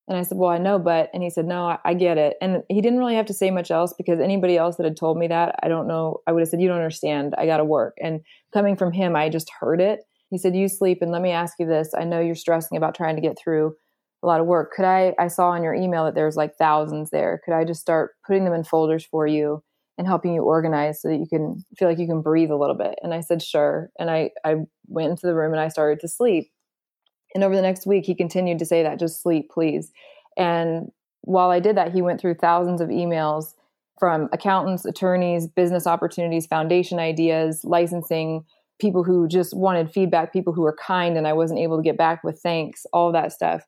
[0.09, 2.37] And I said, Well, I know, but, and he said, No, I, I, get it.
[2.41, 5.19] And he didn't really have to say much else because anybody else that had told
[5.19, 7.35] me that, I don't know, I would have said, You don't understand.
[7.37, 7.97] I got to work.
[8.01, 8.21] And
[8.53, 10.01] coming from him, I just heard it.
[10.31, 11.93] he said, You sleep and let me ask you this.
[11.97, 13.75] I know you're stressing about trying to get through
[14.23, 14.73] a lot of work.
[14.73, 17.41] Could I, I saw in your email that there's like thousands there.
[17.45, 19.63] Could I just start putting them in folders for you
[19.99, 22.77] and helping you organize so that you can feel like you can breathe a little
[22.77, 22.95] bit?
[23.03, 23.91] And I said, Sure.
[23.99, 26.51] And I, I went into the room and I started to sleep.
[27.35, 29.93] And over the next week, he continued to say that, just sleep, please.
[30.37, 30.91] And
[31.23, 33.55] while I did that, he went through thousands of emails
[33.99, 38.45] from accountants, attorneys, business opportunities, foundation ideas, licensing,
[38.79, 41.97] people who just wanted feedback, people who were kind and I wasn't able to get
[41.97, 43.65] back with thanks, all that stuff.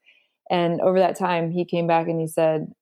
[0.51, 2.73] And over that time, he came back and he said,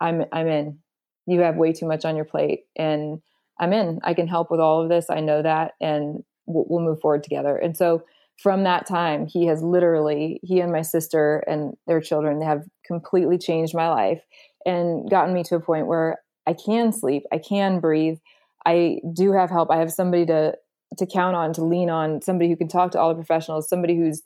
[0.00, 0.78] "I'm I'm in.
[1.26, 3.20] You have way too much on your plate, and
[3.58, 4.00] I'm in.
[4.04, 5.06] I can help with all of this.
[5.10, 8.04] I know that, and we'll, we'll move forward together." And so
[8.38, 13.36] from that time, he has literally he and my sister and their children have completely
[13.36, 14.22] changed my life
[14.64, 18.18] and gotten me to a point where I can sleep, I can breathe,
[18.64, 19.70] I do have help.
[19.70, 20.54] I have somebody to
[20.96, 23.96] to count on, to lean on, somebody who can talk to all the professionals, somebody
[23.96, 24.22] who's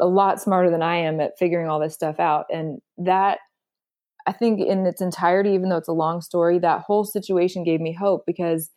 [0.00, 2.46] a lot smarter than I am at figuring all this stuff out.
[2.50, 3.38] And that,
[4.26, 7.80] I think, in its entirety, even though it's a long story, that whole situation gave
[7.80, 8.70] me hope because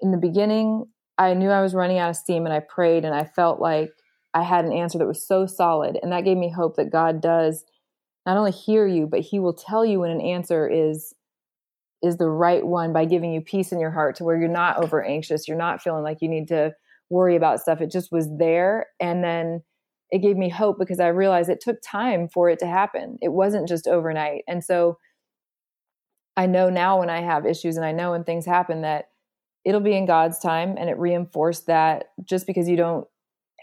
[0.00, 0.86] in the beginning,
[1.18, 3.90] I knew I was running out of steam and I prayed and I felt like
[4.36, 5.98] I had an answer that was so solid.
[6.02, 7.64] And that gave me hope that God does
[8.26, 11.14] not only hear you, but He will tell you when an answer is
[12.02, 14.82] is the right one by giving you peace in your heart to where you're not
[14.84, 16.70] over anxious you're not feeling like you need to
[17.08, 19.62] worry about stuff it just was there and then
[20.10, 23.32] it gave me hope because i realized it took time for it to happen it
[23.32, 24.98] wasn't just overnight and so
[26.36, 29.06] i know now when i have issues and i know when things happen that
[29.64, 33.06] it'll be in god's time and it reinforced that just because you don't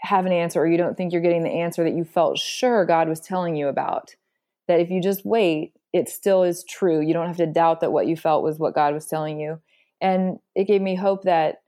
[0.04, 2.84] have an answer or you don't think you're getting the answer that you felt sure
[2.84, 4.14] god was telling you about
[4.68, 7.00] that if you just wait it still is true.
[7.00, 9.60] You don't have to doubt that what you felt was what God was telling you.
[10.00, 11.62] And it gave me hope that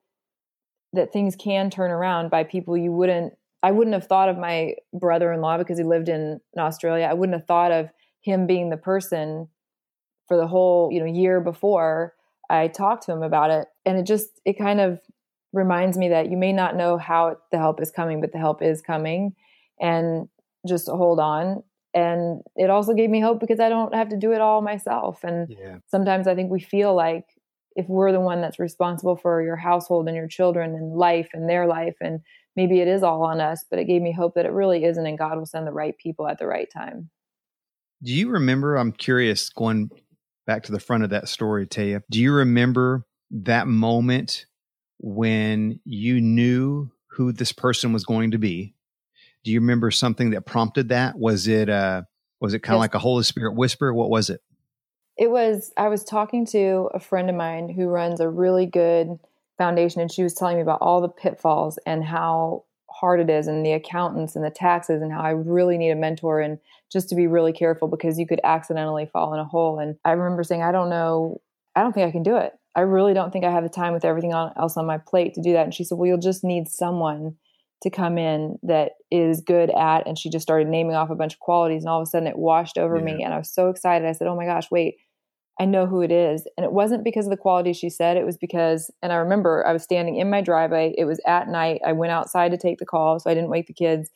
[0.93, 4.75] that things can turn around by people you wouldn't I wouldn't have thought of my
[4.93, 7.07] brother-in-law because he lived in, Australia.
[7.07, 9.49] I wouldn't have thought of him being the person
[10.27, 12.15] for the whole, you know, year before
[12.51, 13.69] I talked to him about it.
[13.85, 15.01] And it just it kind of
[15.57, 18.63] reminds me that you may not know how the help is coming, but the help
[18.63, 19.35] is coming
[19.81, 20.29] and
[20.67, 21.63] just hold on
[21.97, 25.25] and it also gave me hope because I don't have to do it all myself.
[25.25, 25.79] And yeah.
[25.87, 27.25] sometimes I think we feel like
[27.75, 31.49] if we're the one that's responsible for your household and your children and life and
[31.49, 32.21] their life, and
[32.55, 35.07] maybe it is all on us, but it gave me hope that it really isn't,
[35.07, 37.09] and God will send the right people at the right time.
[38.03, 38.77] Do you remember?
[38.77, 39.91] I'm curious, going
[40.47, 44.45] back to the front of that story, Taya, do you remember that moment
[44.99, 48.75] when you knew who this person was going to be?
[49.45, 51.19] Do you remember something that prompted that?
[51.19, 52.03] Was it uh
[52.41, 52.85] was it kind of yes.
[52.85, 53.93] like a Holy Spirit whisper?
[53.93, 54.41] What was it?
[55.17, 59.19] It was I was talking to a friend of mine who runs a really good
[59.57, 63.47] foundation and she was telling me about all the pitfalls and how hard it is
[63.47, 66.59] and the accountants and the taxes and how I really need a mentor and
[66.91, 70.13] just to be really careful because you could accidentally fall in a hole and I
[70.13, 71.41] remember saying I don't know
[71.75, 72.53] I don't think I can do it.
[72.77, 75.43] I really don't think I have the time with everything else on my plate to
[75.43, 77.37] do that and she said well you'll just need someone
[77.83, 81.35] to come in that is good at and she just started naming off a bunch
[81.35, 83.05] of qualities and all of a sudden it washed over yeah.
[83.05, 84.07] me and I was so excited.
[84.07, 84.97] I said, "Oh my gosh, wait.
[85.59, 88.27] I know who it is." And it wasn't because of the qualities she said, it
[88.27, 90.95] was because and I remember I was standing in my driveway.
[90.97, 91.81] It was at night.
[91.87, 94.11] I went outside to take the call so I didn't wake the kids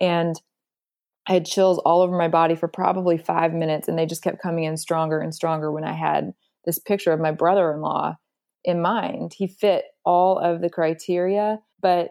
[0.00, 0.40] and
[1.26, 4.42] I had chills all over my body for probably 5 minutes and they just kept
[4.42, 8.16] coming in stronger and stronger when I had this picture of my brother-in-law
[8.64, 9.34] in mind.
[9.34, 12.10] He fit all of the criteria, but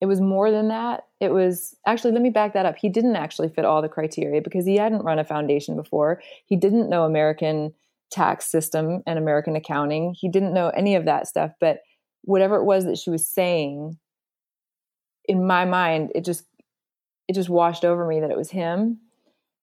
[0.00, 1.04] it was more than that.
[1.20, 2.76] It was actually, let me back that up.
[2.76, 6.20] He didn't actually fit all the criteria because he hadn't run a foundation before.
[6.46, 7.74] He didn't know American
[8.10, 10.14] tax system and American accounting.
[10.18, 11.50] He didn't know any of that stuff.
[11.60, 11.80] But
[12.22, 13.98] whatever it was that she was saying,
[15.24, 16.44] in my mind, it just
[17.28, 19.00] it just washed over me that it was him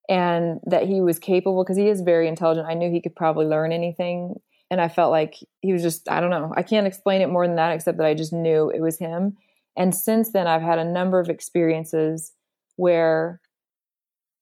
[0.10, 2.68] and that he was capable because he is very intelligent.
[2.68, 4.36] I knew he could probably learn anything.
[4.72, 7.46] And I felt like he was just, I don't know, I can't explain it more
[7.46, 9.38] than that, except that I just knew it was him
[9.76, 12.32] and since then, I've had a number of experiences
[12.78, 13.41] where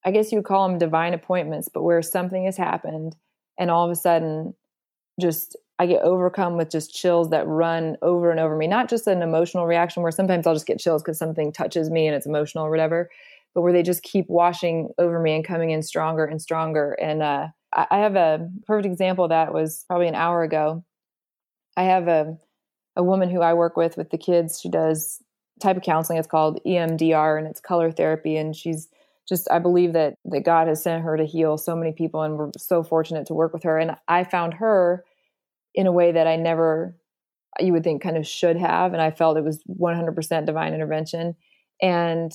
[0.06, 3.16] I guess you would call them divine appointments, but where something has happened
[3.58, 4.54] and all of a sudden
[5.20, 8.68] just I get overcome with just chills that run over and over me.
[8.68, 12.06] Not just an emotional reaction where sometimes I'll just get chills because something touches me
[12.06, 13.10] and it's emotional or whatever,
[13.54, 16.94] but where they just keep washing over me and coming in stronger and stronger.
[16.94, 20.84] And uh, I have a perfect example that was probably an hour ago.
[21.76, 22.38] I have a
[22.96, 24.60] a woman who I work with with the kids.
[24.62, 25.22] She does
[25.62, 26.20] type of counseling.
[26.20, 28.38] It's called EMDR and it's color therapy.
[28.38, 28.90] And she's
[29.28, 32.38] just, I believe that, that God has sent her to heal so many people and
[32.38, 33.78] we're so fortunate to work with her.
[33.78, 35.04] And I found her
[35.74, 36.96] in a way that I never,
[37.60, 38.94] you would think kind of should have.
[38.94, 41.36] And I felt it was 100% divine intervention.
[41.82, 42.32] And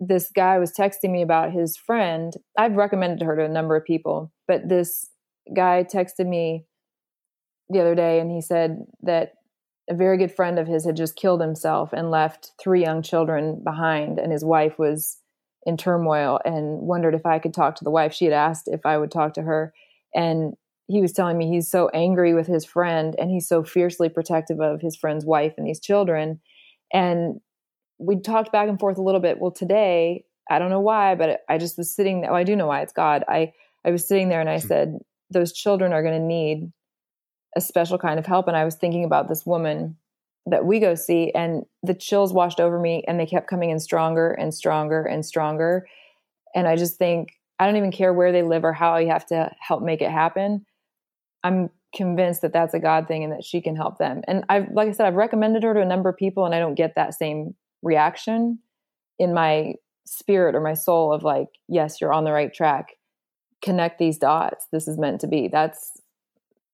[0.00, 2.32] this guy was texting me about his friend.
[2.58, 5.08] I've recommended her to a number of people, but this
[5.54, 6.64] guy texted me
[7.68, 9.34] the other day and he said that
[9.88, 13.60] a very good friend of his had just killed himself and left three young children
[13.62, 15.18] behind and his wife was
[15.66, 18.14] in turmoil and wondered if I could talk to the wife.
[18.14, 19.74] She had asked if I would talk to her
[20.14, 20.54] and
[20.88, 24.60] he was telling me he's so angry with his friend and he's so fiercely protective
[24.60, 26.40] of his friend's wife and these children
[26.92, 27.40] and
[28.00, 29.38] we talked back and forth a little bit.
[29.38, 32.30] Well, today, I don't know why, but I just was sitting there.
[32.30, 33.24] Well, I do know why it's God.
[33.28, 33.52] I,
[33.84, 34.66] I was sitting there and I hmm.
[34.66, 34.98] said,
[35.30, 36.72] those children are going to need
[37.56, 38.48] a special kind of help.
[38.48, 39.96] And I was thinking about this woman
[40.46, 43.78] that we go see, and the chills washed over me and they kept coming in
[43.78, 45.86] stronger and stronger and stronger.
[46.54, 49.26] And I just think, I don't even care where they live or how you have
[49.26, 50.64] to help make it happen.
[51.44, 54.22] I'm convinced that that's a God thing and that she can help them.
[54.26, 56.58] And I've, like I said, I've recommended her to a number of people and I
[56.58, 58.58] don't get that same reaction
[59.18, 59.74] in my
[60.06, 62.96] spirit or my soul of like, yes, you're on the right track.
[63.62, 64.66] Connect these dots.
[64.72, 65.48] This is meant to be.
[65.48, 66.00] That's,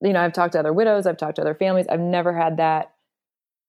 [0.00, 1.86] you know, I've talked to other widows, I've talked to other families.
[1.88, 2.92] I've never had that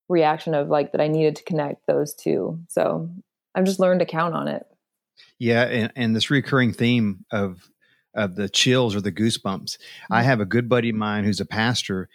[0.09, 2.59] reaction of like that I needed to connect those two.
[2.69, 3.09] So
[3.55, 4.65] I've just learned to count on it.
[5.39, 5.63] Yeah.
[5.63, 7.69] And, and this recurring theme of,
[8.13, 9.77] of the chills or the goosebumps.
[9.77, 10.13] Mm-hmm.
[10.13, 12.07] I have a good buddy of mine who's a pastor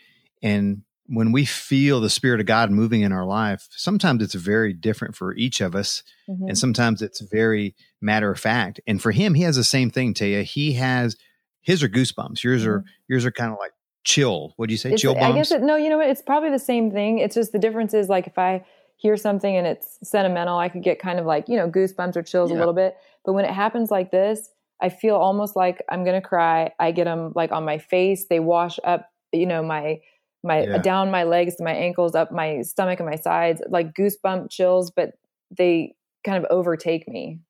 [0.43, 4.73] and when we feel the spirit of God moving in our life, sometimes it's very
[4.73, 6.49] different for each of us, mm-hmm.
[6.49, 8.81] and sometimes it's very matter of fact.
[8.87, 10.15] And for him, he has the same thing.
[10.15, 11.17] Taya, he has
[11.61, 12.43] his are goosebumps.
[12.43, 12.71] Yours mm-hmm.
[12.71, 13.73] are yours are kind of like
[14.05, 14.53] chill.
[14.57, 14.93] What do you say?
[14.93, 15.27] It's, chill bumps.
[15.27, 15.77] I guess it, no.
[15.77, 16.09] You know what?
[16.09, 17.19] It's probably the same thing.
[17.19, 18.65] It's just the difference is like if I
[18.97, 22.23] hear something and it's sentimental, I could get kind of like you know goosebumps or
[22.23, 22.57] chills yeah.
[22.57, 22.97] a little bit.
[23.25, 26.73] But when it happens like this, I feel almost like I'm gonna cry.
[26.79, 28.27] I get them like on my face.
[28.29, 29.09] They wash up.
[29.33, 30.01] You know my
[30.43, 30.79] my yeah.
[30.79, 34.91] down my legs to my ankles, up my stomach and my sides, like goosebump chills,
[34.91, 35.13] but
[35.51, 37.41] they kind of overtake me.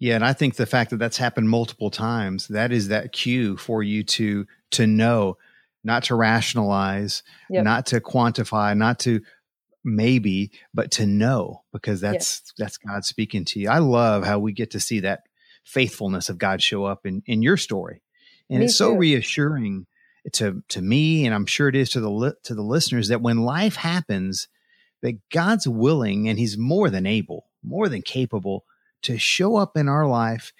[0.00, 3.56] Yeah, and I think the fact that that's happened multiple times, that is that cue
[3.56, 5.38] for you to to know,
[5.82, 7.64] not to rationalize, yep.
[7.64, 9.20] not to quantify, not to
[9.84, 12.52] maybe, but to know because that's yes.
[12.58, 13.68] that's God speaking to you.
[13.68, 15.22] I love how we get to see that
[15.64, 18.02] faithfulness of God show up in in your story.
[18.50, 19.86] And Me it's so reassuring
[20.34, 23.22] to to me, and I'm sure it is to the li- to the listeners, that
[23.22, 24.48] when life happens,
[25.02, 28.64] that God's willing and He's more than able, more than capable
[29.02, 30.52] to show up in our life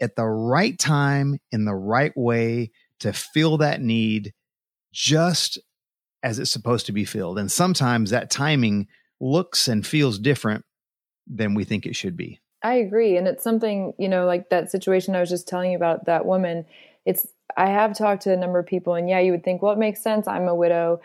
[0.00, 4.32] at the right time in the right way to fill that need
[4.92, 5.58] just
[6.22, 7.38] as it's supposed to be filled.
[7.38, 8.88] And sometimes that timing
[9.20, 10.64] looks and feels different
[11.26, 12.40] than we think it should be.
[12.62, 13.16] I agree.
[13.16, 16.24] And it's something, you know, like that situation I was just telling you about that
[16.24, 16.64] woman.
[17.04, 19.72] It's I have talked to a number of people, and yeah, you would think, well,
[19.72, 20.26] it makes sense.
[20.26, 21.00] I'm a widow.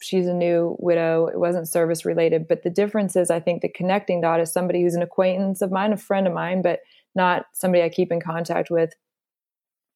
[0.00, 1.26] She's a new widow.
[1.26, 2.46] It wasn't service related.
[2.46, 5.72] But the difference is, I think the connecting dot is somebody who's an acquaintance of
[5.72, 6.80] mine, a friend of mine, but
[7.14, 8.94] not somebody I keep in contact with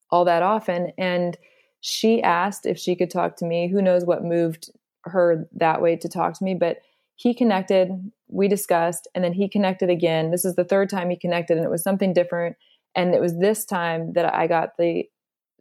[0.09, 0.91] all that often.
[0.97, 1.37] And
[1.79, 3.67] she asked if she could talk to me.
[3.69, 4.71] Who knows what moved
[5.05, 6.77] her that way to talk to me, but
[7.15, 7.89] he connected,
[8.27, 10.31] we discussed, and then he connected again.
[10.31, 12.57] This is the third time he connected, and it was something different.
[12.95, 15.05] And it was this time that I got the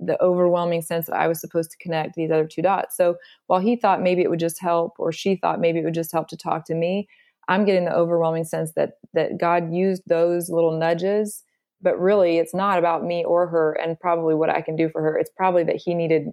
[0.05, 2.97] the overwhelming sense that I was supposed to connect these other two dots.
[2.97, 5.95] So while he thought maybe it would just help, or she thought maybe it would
[5.95, 7.09] just help to talk to me,
[7.49, 11.43] I'm getting the overwhelming sense that that God used those little nudges,
[11.81, 15.03] but really it's not about me or her and probably what I can do for
[15.03, 15.19] her.
[15.19, 16.29] It's probably that he needed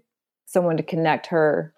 [0.45, 1.73] someone to connect her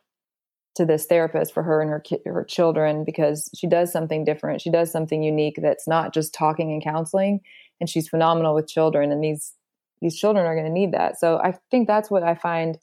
[0.76, 4.62] to this therapist for her and her her children because she does something different.
[4.62, 7.42] She does something unique that's not just talking and counseling,
[7.80, 9.12] and she's phenomenal with children.
[9.12, 9.54] And these
[10.02, 11.20] these children are going to need that.
[11.20, 12.78] So I think that's what I find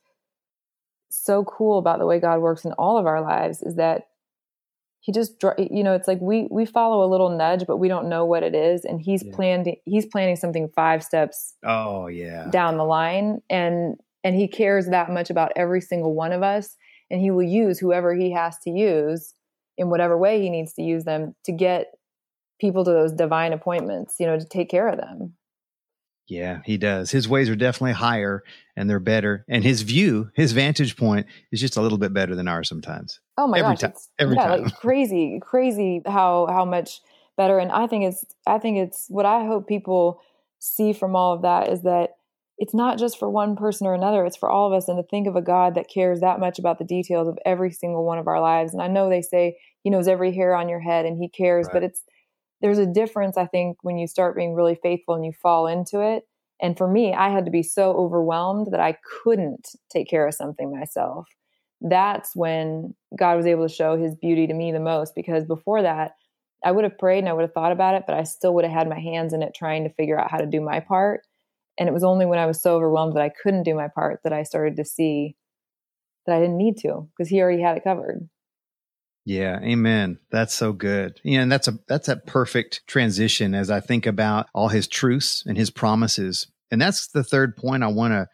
[1.11, 4.05] so cool about the way God works in all of our lives is that
[5.01, 8.09] he just you know it's like we we follow a little nudge but we don't
[8.09, 9.35] know what it is and he's yeah.
[9.35, 14.87] planned he's planning something five steps oh yeah down the line and and he cares
[14.87, 16.77] that much about every single one of us
[17.11, 19.35] and he will use whoever he has to use
[19.79, 21.87] in whatever way he needs to use them to get
[22.61, 25.33] people to those divine appointments you know to take care of them
[26.29, 27.11] yeah, he does.
[27.11, 28.45] His ways are definitely higher
[28.77, 29.47] and they're better.
[29.49, 33.21] And his view, his vantage point is just a little bit better than ours sometimes.
[33.39, 33.65] Oh my god.
[33.65, 33.81] every gosh.
[33.81, 34.63] Time, every yeah, time.
[34.65, 37.01] Like crazy, crazy how how much
[37.37, 37.59] better.
[37.59, 40.21] And I think it's I think it's what I hope people
[40.59, 42.11] see from all of that is that
[42.59, 44.89] it's not just for one person or another, it's for all of us.
[44.89, 47.71] And to think of a God that cares that much about the details of every
[47.71, 48.75] single one of our lives.
[48.75, 51.67] And I know they say he knows every hair on your head and he cares,
[51.67, 51.73] right.
[51.73, 52.03] but it's
[52.61, 56.01] there's a difference, I think, when you start being really faithful and you fall into
[56.01, 56.25] it.
[56.61, 60.35] And for me, I had to be so overwhelmed that I couldn't take care of
[60.35, 61.29] something myself.
[61.81, 65.83] That's when God was able to show his beauty to me the most because before
[65.83, 66.13] that,
[66.65, 68.65] I would have prayed and I would have thought about it, but I still would
[68.65, 71.21] have had my hands in it trying to figure out how to do my part.
[71.79, 74.21] And it was only when I was so overwhelmed that I couldn't do my part
[74.25, 75.37] that I started to see
[76.27, 78.29] that I didn't need to because he already had it covered.
[79.29, 80.21] Yeah, amen.
[80.31, 81.21] That's so good.
[81.23, 85.45] Yeah, and that's a that's a perfect transition as I think about all his truths
[85.47, 86.47] and his promises.
[86.71, 88.27] And that's the third point I want to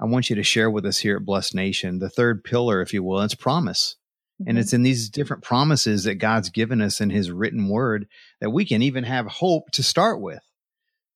[0.00, 1.98] I want you to share with us here at Blessed Nation.
[1.98, 3.96] The third pillar, if you will, it's promise.
[4.38, 4.58] And mm-hmm.
[4.60, 8.06] it's in these different promises that God's given us in his written word
[8.40, 10.40] that we can even have hope to start with.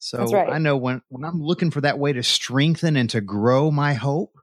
[0.00, 0.52] So right.
[0.52, 3.94] I know when, when I'm looking for that way to strengthen and to grow my
[3.94, 4.34] hope,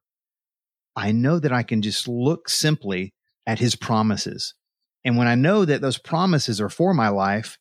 [0.95, 3.13] I know that I can just look simply
[3.45, 4.55] at his promises.
[5.03, 7.57] And when I know that those promises are for my life,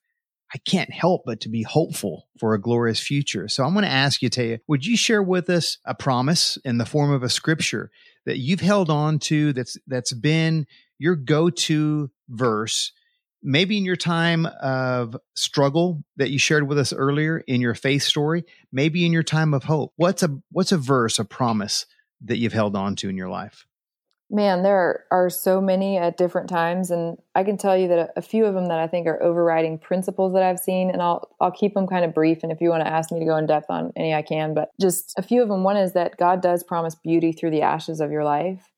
[0.52, 3.48] I can't help but to be hopeful for a glorious future.
[3.48, 6.78] So I'm going to ask you, Taya, would you share with us a promise in
[6.78, 7.90] the form of a scripture
[8.26, 10.66] that you've held on to that's that's been
[10.98, 12.92] your go-to verse
[13.42, 18.02] maybe in your time of struggle that you shared with us earlier in your faith
[18.02, 21.86] story maybe in your time of hope what's a what's a verse a promise
[22.22, 23.66] that you've held on to in your life
[24.30, 28.22] man there are so many at different times and i can tell you that a
[28.22, 31.50] few of them that i think are overriding principles that i've seen and i'll i'll
[31.50, 33.46] keep them kind of brief and if you want to ask me to go in
[33.46, 36.40] depth on any i can but just a few of them one is that god
[36.40, 38.70] does promise beauty through the ashes of your life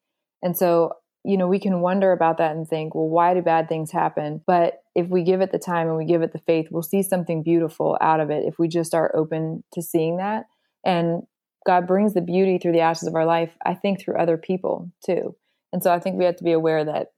[0.42, 0.92] and so
[1.24, 4.42] you know, we can wonder about that and think, well, why do bad things happen?
[4.46, 7.02] But if we give it the time and we give it the faith, we'll see
[7.02, 10.46] something beautiful out of it if we just are open to seeing that.
[10.84, 11.22] And
[11.64, 14.90] God brings the beauty through the ashes of our life, I think, through other people
[15.04, 15.36] too.
[15.72, 17.08] And so I think we have to be aware that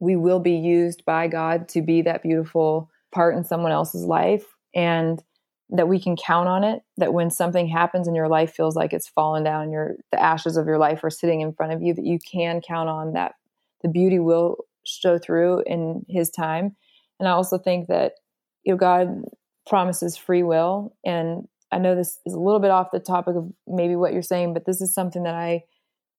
[0.00, 4.44] we will be used by God to be that beautiful part in someone else's life
[4.74, 5.22] and
[5.70, 8.92] that we can count on it that when something happens and your life feels like
[8.92, 11.94] it's fallen down your the ashes of your life are sitting in front of you
[11.94, 13.34] that you can count on that
[13.82, 16.76] the beauty will show through in his time.
[17.18, 18.14] And I also think that,
[18.64, 19.24] you know, God
[19.66, 20.96] promises free will.
[21.04, 24.22] And I know this is a little bit off the topic of maybe what you're
[24.22, 25.62] saying, but this is something that I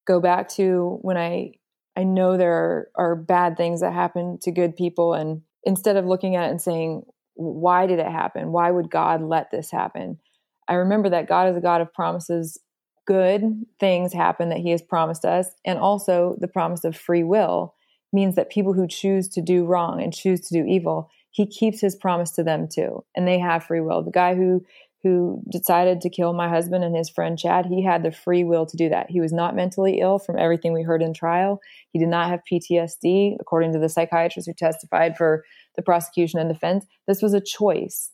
[0.05, 1.53] go back to when I
[1.95, 5.13] I know there are, are bad things that happen to good people.
[5.13, 7.03] And instead of looking at it and saying,
[7.35, 8.51] why did it happen?
[8.51, 10.19] Why would God let this happen?
[10.67, 12.59] I remember that God is a God of promises
[13.05, 17.75] good things happen that he has promised us and also the promise of free will
[18.13, 21.81] means that people who choose to do wrong and choose to do evil he keeps
[21.81, 24.63] his promise to them too and they have free will the guy who
[25.03, 28.65] who decided to kill my husband and his friend chad he had the free will
[28.65, 29.09] to do that.
[29.09, 31.59] He was not mentally ill from everything we heard in trial.
[31.91, 35.43] He did not have ptsd according to the psychiatrist who testified for
[35.75, 36.85] the prosecution and defense.
[37.05, 38.11] This was a choice.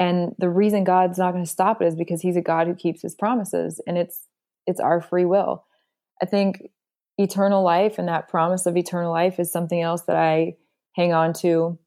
[0.00, 2.74] And the reason God's not going to stop it is because he's a God who
[2.74, 4.26] keeps his promises and it's
[4.66, 5.64] it's our free will.
[6.20, 6.70] I think
[7.16, 10.56] eternal life and that promise of eternal life is something else that I
[10.94, 11.78] hang on to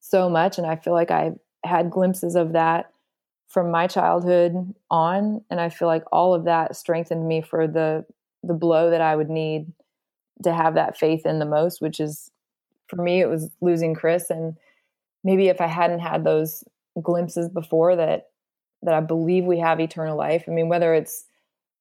[0.00, 2.93] so much and I feel like I've had glimpses of that
[3.54, 8.04] from my childhood on and I feel like all of that strengthened me for the
[8.42, 9.72] the blow that I would need
[10.42, 12.30] to have that faith in the most which is
[12.88, 14.56] for me it was losing Chris and
[15.22, 16.64] maybe if I hadn't had those
[17.02, 18.26] glimpses before that
[18.84, 20.44] that I believe we have eternal life.
[20.46, 21.24] I mean, whether it's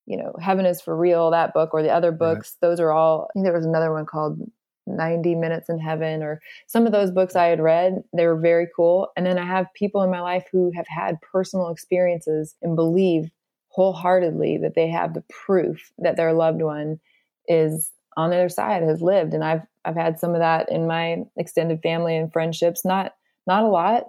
[0.05, 2.67] you know Heaven is for real that book or the other books, right.
[2.67, 3.27] those are all.
[3.29, 4.39] I think there was another one called
[4.87, 8.03] 90 Minutes in Heaven or some of those books I had read.
[8.15, 9.09] They were very cool.
[9.15, 13.31] And then I have people in my life who have had personal experiences and believe
[13.69, 16.99] wholeheartedly that they have the proof that their loved one
[17.47, 20.85] is on the other side has lived and I've I've had some of that in
[20.85, 23.15] my extended family and friendships not
[23.47, 24.03] not a lot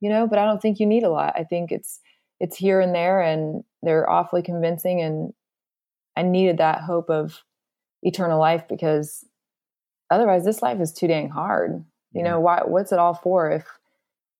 [0.00, 1.34] you know, but I don't think you need a lot.
[1.36, 2.00] I think it's
[2.40, 5.32] it's here and there and they're awfully convincing and
[6.16, 7.42] I needed that hope of
[8.02, 9.24] eternal life because
[10.10, 11.84] otherwise this life is too dang hard.
[12.12, 13.66] You know, why what's it all for if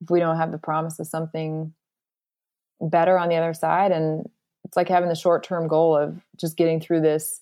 [0.01, 1.75] if we don't have the promise of something
[2.81, 4.29] better on the other side and
[4.65, 7.41] it's like having the short-term goal of just getting through this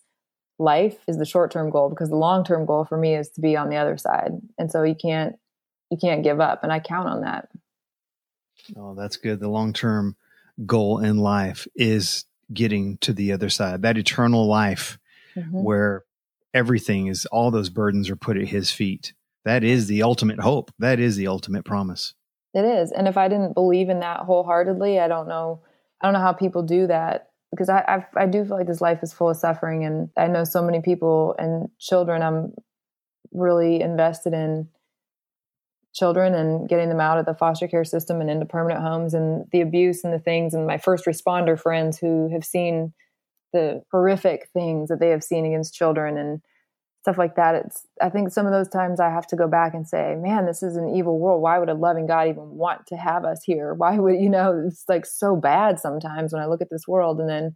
[0.59, 3.69] life is the short-term goal because the long-term goal for me is to be on
[3.69, 4.33] the other side.
[4.59, 5.37] And so you can't
[5.91, 7.49] you can't give up and I count on that.
[8.77, 9.41] Oh, that's good.
[9.41, 10.17] The long term
[10.65, 14.99] goal in life is getting to the other side, that eternal life
[15.37, 15.63] mm-hmm.
[15.63, 16.05] where
[16.57, 19.13] everything is, all those burdens are put at his feet.
[19.45, 20.73] That is the ultimate hope.
[20.79, 22.15] That is the ultimate promise.
[22.55, 22.91] It is.
[22.91, 25.63] And if I didn't believe in that wholeheartedly, I don't know.
[26.01, 27.81] I don't know how people do that because I,
[28.17, 30.63] I, I do feel like this life is full of suffering, and I know so
[30.63, 32.23] many people and children.
[32.23, 32.55] I'm
[33.33, 34.69] really invested in
[35.95, 39.47] children and getting them out of the foster care system and into permanent homes and
[39.53, 42.93] the abuse and the things and my first responder friends who have seen
[43.53, 46.41] the horrific things that they have seen against children and
[47.03, 47.55] stuff like that.
[47.55, 50.45] It's I think some of those times I have to go back and say, man,
[50.45, 51.41] this is an evil world.
[51.41, 53.75] Why would a loving God even want to have us here?
[53.75, 54.65] Why would you know?
[54.67, 57.55] It's like so bad sometimes when I look at this world, and then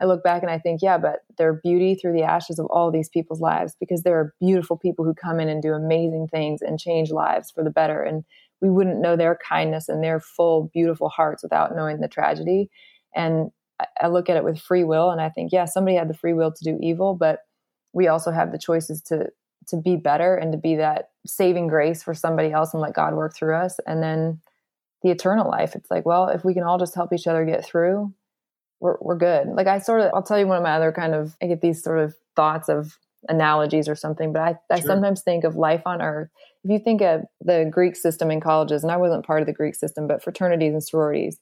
[0.00, 2.66] I look back and I think, yeah, but there are beauty through the ashes of
[2.66, 6.28] all these people's lives because there are beautiful people who come in and do amazing
[6.28, 8.02] things and change lives for the better.
[8.02, 8.24] And
[8.60, 12.68] we wouldn't know their kindness and their full, beautiful hearts without knowing the tragedy.
[13.14, 13.50] And
[14.00, 16.32] I look at it with free will and I think, yeah, somebody had the free
[16.32, 17.40] will to do evil, but
[17.92, 19.28] we also have the choices to
[19.68, 23.14] to be better and to be that saving grace for somebody else and let God
[23.14, 23.78] work through us.
[23.86, 24.40] And then
[25.02, 25.74] the eternal life.
[25.74, 28.12] It's like, well, if we can all just help each other get through,
[28.80, 29.48] we're we're good.
[29.48, 31.60] Like I sort of I'll tell you one of my other kind of I get
[31.60, 32.98] these sort of thoughts of
[33.28, 34.86] analogies or something, but I, I sure.
[34.86, 36.30] sometimes think of life on earth.
[36.64, 39.52] If you think of the Greek system in colleges, and I wasn't part of the
[39.52, 41.38] Greek system, but fraternities and sororities,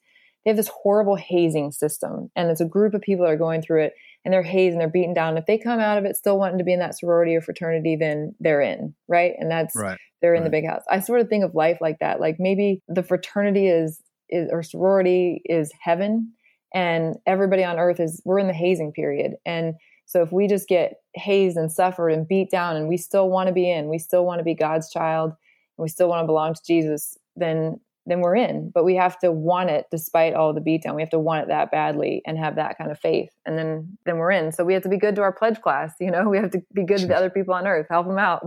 [0.46, 2.30] they have this horrible hazing system.
[2.36, 3.94] And it's a group of people that are going through it
[4.24, 5.36] and they're hazed and they're beaten down.
[5.36, 7.96] If they come out of it still wanting to be in that sorority or fraternity,
[7.98, 9.32] then they're in, right?
[9.38, 9.98] And that's right.
[10.22, 10.44] they're in right.
[10.44, 10.84] the big house.
[10.88, 12.20] I sort of think of life like that.
[12.20, 16.32] Like maybe the fraternity is is or sorority is heaven
[16.72, 19.32] and everybody on earth is we're in the hazing period.
[19.44, 19.74] And
[20.04, 23.48] so if we just get hazed and suffered and beat down and we still want
[23.48, 26.26] to be in, we still want to be God's child, and we still want to
[26.26, 28.70] belong to Jesus, then then we're in.
[28.72, 30.94] But we have to want it despite all the beatdown.
[30.94, 33.30] We have to want it that badly and have that kind of faith.
[33.44, 34.52] And then then we're in.
[34.52, 36.62] So we have to be good to our pledge class, you know, we have to
[36.72, 38.46] be good to the other people on earth, help them out.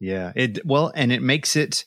[0.00, 0.32] Yeah.
[0.34, 1.84] It well, and it makes it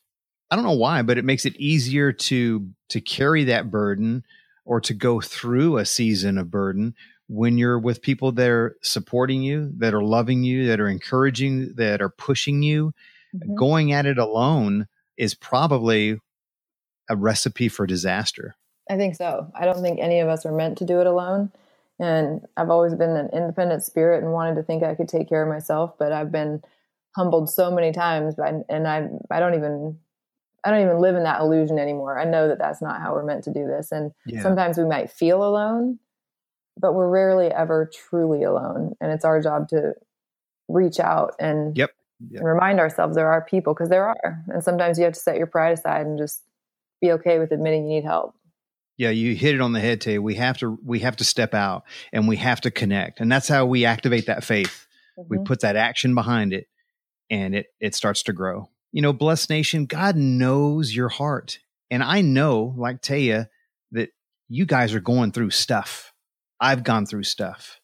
[0.49, 4.24] I don't know why, but it makes it easier to to carry that burden
[4.66, 6.95] or to go through a season of burden
[7.28, 11.74] when you're with people that are supporting you, that are loving you, that are encouraging,
[11.76, 12.93] that are pushing you.
[13.36, 13.56] Mm-hmm.
[13.56, 14.88] Going at it alone
[15.18, 16.20] is probably
[17.14, 18.55] a recipe for disaster.
[18.89, 19.49] I think so.
[19.55, 21.51] I don't think any of us are meant to do it alone.
[21.99, 25.43] And I've always been an independent spirit and wanted to think I could take care
[25.43, 26.61] of myself, but I've been
[27.16, 29.99] humbled so many times by, and I I don't even
[30.66, 32.18] I don't even live in that illusion anymore.
[32.18, 33.91] I know that that's not how we're meant to do this.
[33.91, 34.41] And yeah.
[34.41, 35.99] sometimes we might feel alone,
[36.78, 38.95] but we're rarely ever truly alone.
[38.99, 39.93] And it's our job to
[40.70, 41.91] reach out and yep.
[42.30, 42.43] Yep.
[42.43, 44.43] remind ourselves there are people because there are.
[44.47, 46.41] And sometimes you have to set your pride aside and just
[47.04, 48.34] be okay with admitting you need help.
[48.97, 50.20] Yeah, you hit it on the head, Tay.
[50.20, 53.20] We have to we have to step out and we have to connect.
[53.20, 54.88] And that's how we activate that faith.
[55.18, 55.28] Mm-hmm.
[55.30, 56.68] We put that action behind it
[57.30, 58.70] and it it starts to grow.
[58.91, 61.60] You know, blessed nation, God knows your heart.
[61.89, 63.47] And I know, like Taya,
[63.91, 64.10] that
[64.47, 66.14] you guys are going through stuff
[66.64, 67.82] I've gone through stuff.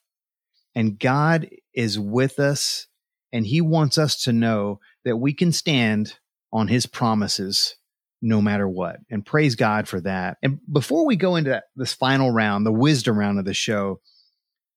[0.73, 2.87] And God is with us
[3.33, 6.17] and he wants us to know that we can stand
[6.53, 7.75] on his promises
[8.21, 8.97] no matter what.
[9.09, 10.37] And praise God for that.
[10.43, 14.01] And before we go into this final round, the wisdom round of the show,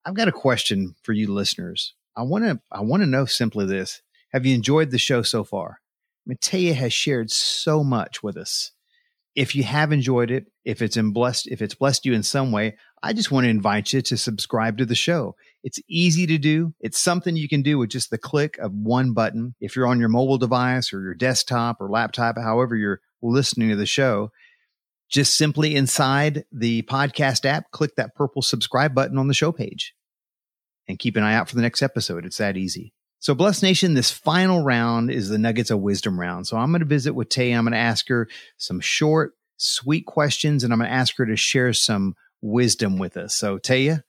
[0.05, 1.95] I've got a question for you listeners.
[2.17, 4.03] I want to I want to know simply this.
[4.33, 5.81] Have you enjoyed the show so far?
[6.29, 8.73] Matea has shared so much with us.
[9.35, 12.77] If you have enjoyed it, if it's blessed, if it's blessed you in some way,
[13.03, 15.37] I just want to invite you to subscribe to the show.
[15.65, 16.75] It's easy to do.
[16.81, 19.55] It's something you can do with just the click of one button.
[19.61, 23.77] If you're on your mobile device or your desktop or laptop, however you're listening to
[23.77, 24.31] the show,
[25.09, 29.95] just simply inside the podcast app, click that purple subscribe button on the show page
[30.89, 32.25] and keep an eye out for the next episode.
[32.27, 32.93] It's that easy.
[33.21, 36.47] So, Blessed Nation, this final round is the Nuggets of Wisdom round.
[36.49, 37.53] So, I'm going to visit with Tay.
[37.53, 41.27] I'm going to ask her some short, sweet questions, and I'm going to ask her
[41.27, 43.37] to share some wisdom with us.
[43.37, 44.03] So, Taya,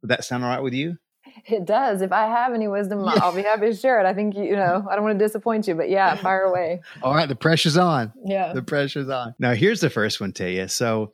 [0.00, 0.96] would that sound all right with you?
[1.52, 2.00] It does.
[2.00, 3.04] If I have any wisdom.
[3.06, 4.06] I'll be happy to share it.
[4.06, 6.80] I think, you know, I don't want to disappoint you, but yeah, fire away.
[7.02, 7.28] all right.
[7.28, 8.12] The pressure's on.
[8.24, 8.52] Yeah.
[8.52, 9.34] The pressure's on.
[9.38, 10.70] Now, here's the first one, Taya.
[10.70, 11.12] So,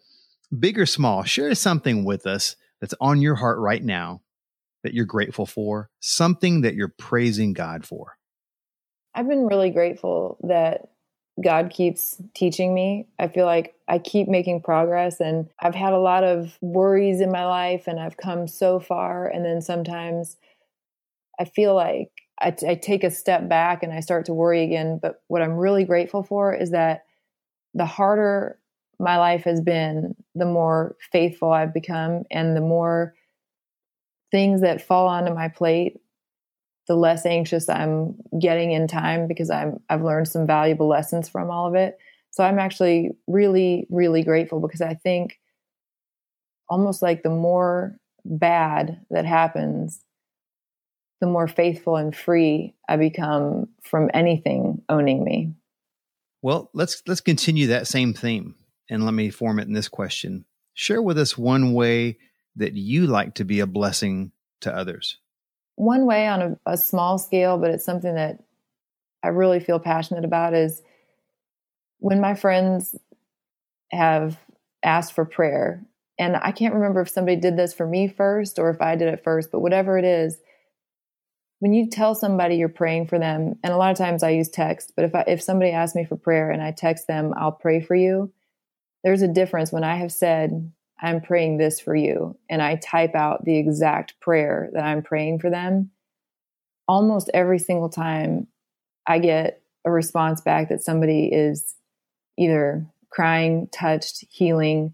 [0.57, 4.23] big or small, share something with us that's on your heart right now
[4.83, 8.17] that you're grateful for, something that you're praising God for?
[9.15, 10.90] I've been really grateful that
[11.43, 13.07] God keeps teaching me.
[13.19, 17.33] I feel like I keep making progress and I've had a lot of worries in
[17.33, 19.27] my life and I've come so far.
[19.27, 20.37] And then sometimes
[21.39, 22.11] I feel like
[22.41, 24.99] I, t- I take a step back and I start to worry again.
[25.01, 27.05] But what I'm really grateful for is that
[27.75, 28.59] the harder
[28.99, 33.15] my life has been, the more faithful I've become and the more
[34.31, 36.01] things that fall onto my plate,
[36.91, 41.49] the less anxious I'm getting in time because I'm I've learned some valuable lessons from
[41.49, 41.97] all of it.
[42.33, 45.39] So I'm actually really really grateful because I think
[46.69, 50.05] almost like the more bad that happens,
[51.21, 55.55] the more faithful and free I become from anything owning me.
[56.43, 58.57] Well, let's let's continue that same theme
[58.91, 60.45] and let me form it in this question.
[60.75, 62.19] Share with us one way
[62.57, 64.33] that you like to be a blessing
[64.63, 65.20] to others?
[65.81, 68.43] One way on a, a small scale, but it's something that
[69.23, 70.83] I really feel passionate about is
[72.01, 72.95] when my friends
[73.91, 74.39] have
[74.83, 75.83] asked for prayer,
[76.19, 79.09] and I can't remember if somebody did this for me first or if I did
[79.09, 80.37] it first, but whatever it is,
[81.61, 84.51] when you tell somebody you're praying for them, and a lot of times I use
[84.51, 87.53] text, but if I, if somebody asks me for prayer and I text them, I'll
[87.53, 88.31] pray for you.
[89.03, 90.73] There's a difference when I have said,
[91.03, 95.39] I'm praying this for you, and I type out the exact prayer that I'm praying
[95.39, 95.91] for them.
[96.87, 98.49] Almost every single time
[99.07, 101.75] I get a response back that somebody is
[102.37, 104.93] either crying, touched, healing,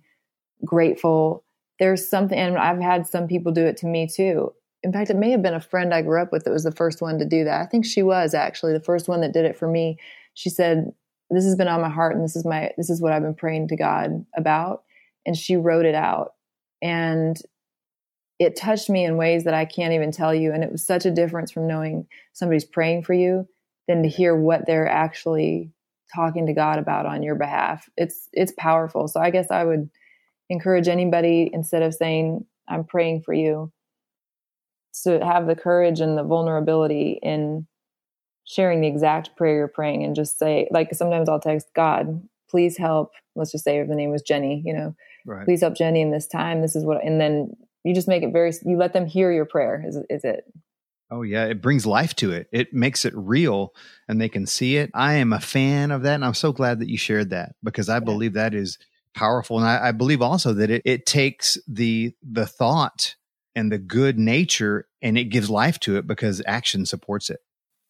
[0.64, 1.44] grateful.
[1.78, 4.52] There's something, and I've had some people do it to me too.
[4.82, 6.72] In fact, it may have been a friend I grew up with that was the
[6.72, 7.60] first one to do that.
[7.60, 9.98] I think she was actually the first one that did it for me.
[10.34, 10.92] She said,
[11.30, 13.34] "This has been on my heart, and this is my this is what I've been
[13.34, 14.84] praying to God about."
[15.26, 16.32] And she wrote it out,
[16.80, 17.36] and
[18.38, 20.52] it touched me in ways that I can't even tell you.
[20.52, 23.48] And it was such a difference from knowing somebody's praying for you
[23.88, 25.70] than to hear what they're actually
[26.14, 27.88] talking to God about on your behalf.
[27.96, 29.08] It's it's powerful.
[29.08, 29.90] So I guess I would
[30.48, 33.72] encourage anybody instead of saying I'm praying for you
[35.04, 37.66] to have the courage and the vulnerability in
[38.44, 42.76] sharing the exact prayer you're praying and just say like sometimes I'll text God, please
[42.76, 43.12] help.
[43.34, 44.94] Let's just say if the name was Jenny, you know,
[45.26, 45.44] right.
[45.44, 46.62] please help Jenny in this time.
[46.62, 49.44] This is what and then you just make it very you let them hear your
[49.44, 50.44] prayer is is it
[51.08, 52.48] Oh yeah, it brings life to it.
[52.50, 53.72] It makes it real
[54.08, 54.90] and they can see it.
[54.92, 57.88] I am a fan of that and I'm so glad that you shared that because
[57.88, 58.00] I yeah.
[58.00, 58.76] believe that is
[59.14, 59.58] powerful.
[59.58, 63.14] And I, I believe also that it, it takes the the thought
[63.54, 67.38] and the good nature and it gives life to it because action supports it.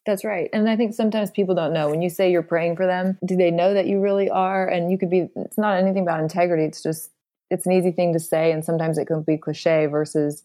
[0.05, 0.49] That's right.
[0.53, 3.35] And I think sometimes people don't know when you say you're praying for them, do
[3.35, 4.65] they know that you really are?
[4.65, 6.63] And you could be, it's not anything about integrity.
[6.63, 7.11] It's just,
[7.49, 8.51] it's an easy thing to say.
[8.51, 10.43] And sometimes it can be cliche versus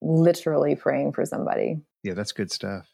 [0.00, 1.80] literally praying for somebody.
[2.02, 2.86] Yeah, that's good stuff.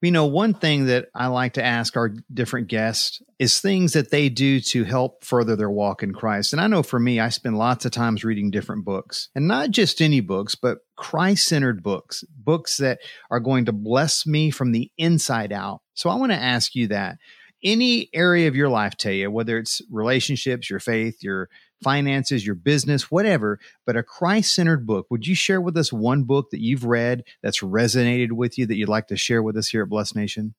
[0.00, 4.12] You know, one thing that I like to ask our different guests is things that
[4.12, 6.52] they do to help further their walk in Christ.
[6.52, 9.70] And I know for me, I spend lots of times reading different books and not
[9.70, 14.70] just any books, but Christ centered books, books that are going to bless me from
[14.70, 15.80] the inside out.
[15.94, 17.18] So I want to ask you that
[17.64, 21.48] any area of your life, Taya, whether it's relationships, your faith, your
[21.82, 25.06] finances, your business, whatever, but a Christ centered book.
[25.10, 28.76] Would you share with us one book that you've read that's resonated with you that
[28.76, 30.54] you'd like to share with us here at Blessed Nation?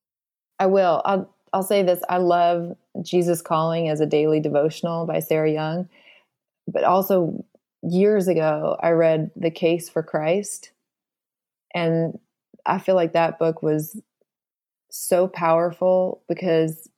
[0.60, 1.02] I will.
[1.06, 5.90] I'll, I'll say this I love Jesus Calling as a daily devotional by Sarah Young.
[6.68, 7.46] But also,
[7.82, 10.72] years ago, I read The Case for Christ.
[11.74, 12.20] And
[12.66, 14.00] I feel like that book was
[14.92, 16.90] so powerful because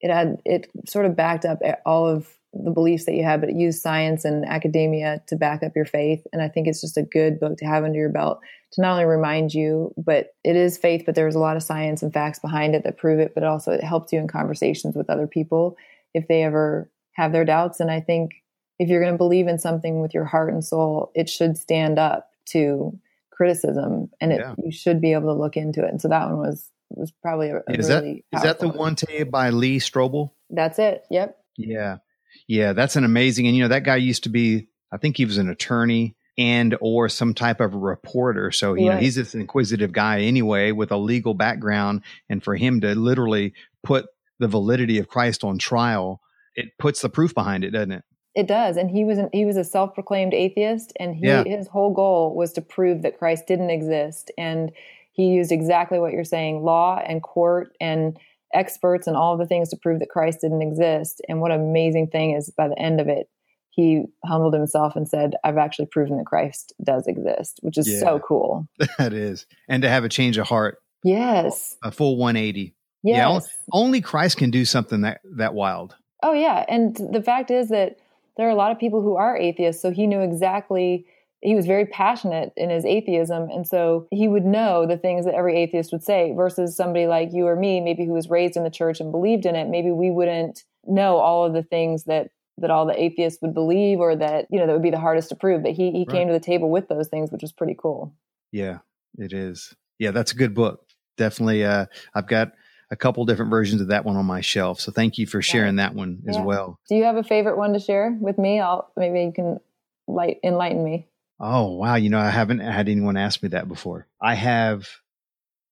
[0.00, 2.28] it had it sort of backed up all of
[2.62, 6.24] the beliefs that you have, but use science and academia to back up your faith.
[6.32, 8.40] And I think it's just a good book to have under your belt
[8.72, 12.02] to not only remind you, but it is faith, but there's a lot of science
[12.02, 15.10] and facts behind it that prove it, but also it helps you in conversations with
[15.10, 15.76] other people
[16.12, 17.80] if they ever have their doubts.
[17.80, 18.32] And I think
[18.78, 21.98] if you're going to believe in something with your heart and soul, it should stand
[21.98, 22.98] up to
[23.30, 24.54] criticism and it, yeah.
[24.62, 25.90] you should be able to look into it.
[25.90, 28.68] And so that one was was probably a, a is really that is that the
[28.68, 28.96] one
[29.30, 30.30] by Lee Strobel?
[30.50, 31.04] That's it.
[31.10, 31.36] Yep.
[31.56, 31.98] Yeah.
[32.46, 33.46] Yeah, that's an amazing.
[33.46, 36.76] And you know, that guy used to be, I think he was an attorney and
[36.80, 38.50] or some type of a reporter.
[38.50, 38.94] So you right.
[38.94, 42.02] know, he's an inquisitive guy anyway with a legal background.
[42.28, 44.06] And for him to literally put
[44.38, 46.20] the validity of Christ on trial,
[46.54, 48.04] it puts the proof behind it, doesn't it?
[48.34, 51.44] It does, and he was an, he was a self proclaimed atheist, and he, yeah.
[51.44, 54.32] his whole goal was to prove that Christ didn't exist.
[54.36, 54.72] And
[55.12, 58.18] he used exactly what you're saying: law and court and
[58.54, 61.20] experts and all the things to prove that Christ didn't exist.
[61.28, 63.28] And what an amazing thing is by the end of it,
[63.70, 67.98] he humbled himself and said, I've actually proven that Christ does exist, which is yeah,
[67.98, 68.68] so cool.
[68.98, 69.46] That is.
[69.68, 70.78] And to have a change of heart.
[71.02, 71.76] Yes.
[71.82, 72.74] A full 180.
[73.02, 73.16] Yes.
[73.16, 73.40] Yeah.
[73.72, 75.96] Only Christ can do something that, that wild.
[76.22, 76.64] Oh, yeah.
[76.68, 77.98] And the fact is that
[78.36, 79.82] there are a lot of people who are atheists.
[79.82, 81.06] So he knew exactly
[81.44, 85.34] he was very passionate in his atheism and so he would know the things that
[85.34, 88.64] every atheist would say versus somebody like you or me maybe who was raised in
[88.64, 89.68] the church and believed in it.
[89.68, 93.98] Maybe we wouldn't know all of the things that that all the atheists would believe
[93.98, 96.16] or that you know that would be the hardest to prove but he he right.
[96.16, 98.14] came to the table with those things which was pretty cool.
[98.50, 98.78] Yeah
[99.18, 99.74] it is.
[99.98, 100.80] Yeah that's a good book.
[101.16, 102.52] Definitely uh i've got
[102.90, 105.76] a couple different versions of that one on my shelf so thank you for sharing
[105.76, 105.88] yeah.
[105.88, 106.42] that one as yeah.
[106.42, 106.80] well.
[106.88, 108.60] Do you have a favorite one to share with me?
[108.60, 109.60] I'll maybe you can
[110.06, 111.08] light enlighten me
[111.40, 111.96] Oh, wow.
[111.96, 114.06] You know, I haven't had anyone ask me that before.
[114.20, 114.88] I have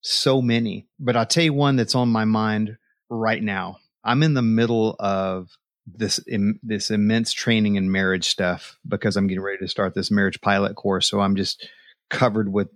[0.00, 2.76] so many, but I'll tell you one that's on my mind
[3.08, 3.78] right now.
[4.04, 5.56] I'm in the middle of
[5.86, 10.10] this Im, this immense training in marriage stuff because I'm getting ready to start this
[10.10, 11.08] marriage pilot course.
[11.08, 11.68] So I'm just
[12.10, 12.68] covered with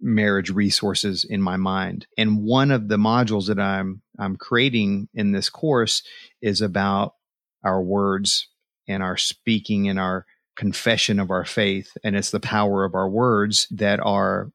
[0.00, 2.06] marriage resources in my mind.
[2.18, 6.02] And one of the modules that I'm I'm creating in this course
[6.42, 7.14] is about
[7.64, 8.48] our words
[8.86, 10.26] and our speaking and our
[10.56, 14.50] confession of our faith and it's the power of our words that are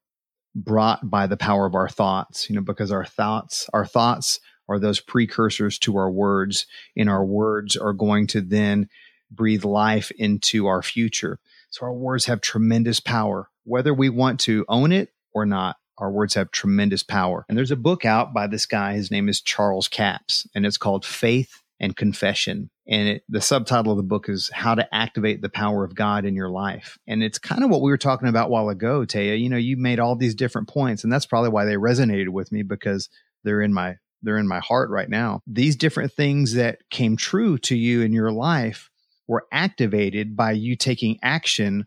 [0.55, 4.39] brought by the power of our thoughts you know because our thoughts our thoughts
[4.69, 8.87] are those precursors to our words and our words are going to then
[9.31, 11.39] breathe life into our future.
[11.71, 13.49] So our words have tremendous power.
[13.63, 17.45] Whether we want to own it or not our words have tremendous power.
[17.49, 18.93] And there's a book out by this guy.
[18.93, 22.69] His name is Charles Capps and it's called faith and confession.
[22.87, 26.25] And it, the subtitle of the book is How to Activate the Power of God
[26.25, 26.97] in Your Life.
[27.07, 29.39] And it's kind of what we were talking about a while ago, Taya.
[29.39, 32.51] You know, you made all these different points, and that's probably why they resonated with
[32.51, 33.09] me because
[33.43, 35.39] they're in my they're in my heart right now.
[35.47, 38.89] These different things that came true to you in your life
[39.29, 41.85] were activated by you taking action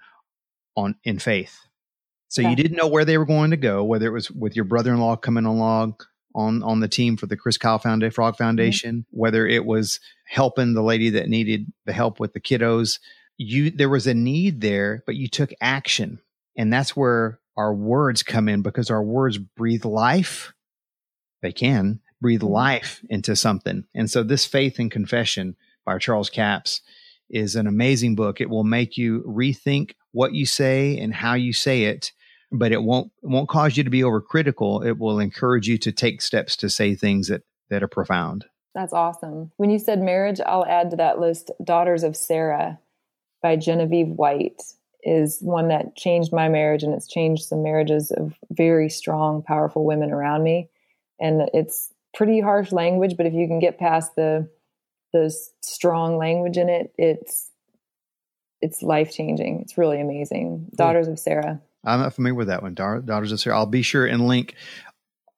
[0.75, 1.59] on in faith.
[2.29, 2.51] So yeah.
[2.51, 5.17] you didn't know where they were going to go, whether it was with your brother-in-law
[5.17, 5.97] coming along
[6.35, 8.45] on on the team for the Chris Kyle Foundation, Frog mm-hmm.
[8.45, 9.19] Foundation, mm-hmm.
[9.19, 12.99] whether it was helping the lady that needed the help with the kiddos.
[13.37, 16.21] You there was a need there, but you took action.
[16.57, 20.53] And that's where our words come in because our words breathe life.
[21.41, 22.53] They can breathe mm-hmm.
[22.53, 23.85] life into something.
[23.95, 26.83] And so this Faith and Confession by Charles Capps
[27.29, 28.41] is an amazing book.
[28.41, 32.13] It will make you rethink what you say and how you say it
[32.53, 34.85] but it won't it won't cause you to be overcritical.
[34.87, 38.45] It will encourage you to take steps to say things that that are profound.
[38.75, 39.51] That's awesome.
[39.57, 42.79] When you said marriage, I'll add to that list Daughters of Sarah
[43.43, 44.63] by Genevieve White
[45.03, 49.85] is one that changed my marriage and it's changed some marriages of very strong, powerful
[49.85, 50.69] women around me.
[51.21, 54.49] And it's pretty harsh language, but if you can get past the
[55.13, 57.51] the strong language in it, it's
[58.61, 59.61] it's life changing.
[59.61, 60.69] It's really amazing.
[60.75, 61.61] Daughters of Sarah.
[61.85, 62.75] I'm not familiar with that one.
[62.75, 63.57] Daughters of Sarah.
[63.57, 64.55] I'll be sure and link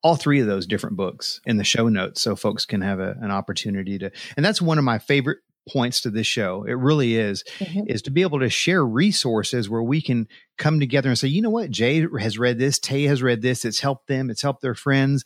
[0.03, 3.17] all three of those different books in the show notes so folks can have a,
[3.23, 4.11] an opportunity to.
[4.37, 6.65] And that's one of my favorite points to this show.
[6.65, 7.89] It really is, mm-hmm.
[7.89, 10.29] is to be able to share resources where we can
[10.59, 13.65] come together and say, you know what, Jay has read this, Tay has read this,
[13.65, 15.25] it's helped them, it's helped their friends.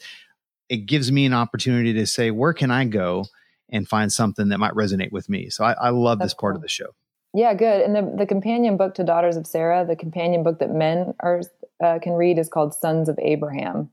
[0.69, 3.25] It gives me an opportunity to say, where can I go
[3.69, 5.51] and find something that might resonate with me?
[5.51, 6.59] So I, I love That's this part cool.
[6.59, 6.95] of the show.
[7.35, 7.83] Yeah, good.
[7.83, 11.43] And the, the companion book to Daughters of Sarah, the companion book that men are
[11.83, 13.91] uh, can read is called Sons of Abraham.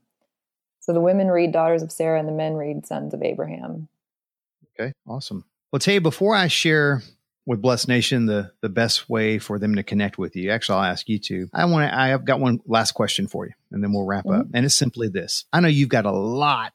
[0.80, 3.88] So the women read Daughters of Sarah and the men read Sons of Abraham.
[4.78, 5.44] Okay, awesome.
[5.72, 7.02] Well, you before I share
[7.44, 10.50] with Blessed Nation the the best way for them to connect with you.
[10.50, 11.48] Actually, I'll ask you to.
[11.52, 11.96] I want to.
[11.96, 14.40] I have got one last question for you, and then we'll wrap mm-hmm.
[14.40, 14.46] up.
[14.54, 16.72] And it's simply this: I know you've got a lot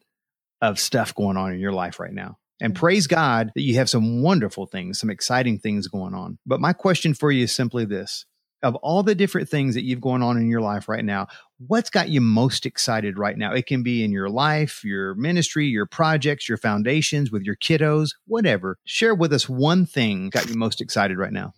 [0.62, 2.38] of stuff going on in your life right now.
[2.62, 6.38] And praise God that you have some wonderful things, some exciting things going on.
[6.46, 8.26] But my question for you is simply this
[8.64, 11.28] of all the different things that you've going on in your life right now,
[11.68, 13.54] what's got you most excited right now?
[13.54, 18.12] It can be in your life, your ministry, your projects, your foundations, with your kiddos,
[18.28, 18.78] whatever.
[18.86, 21.54] Share with us one thing got you most excited right now.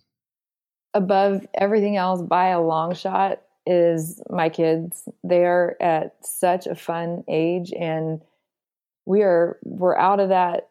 [0.94, 5.08] Above everything else, by a long shot, is my kids.
[5.22, 8.20] They are at such a fun age and
[9.06, 10.68] we are we're out of that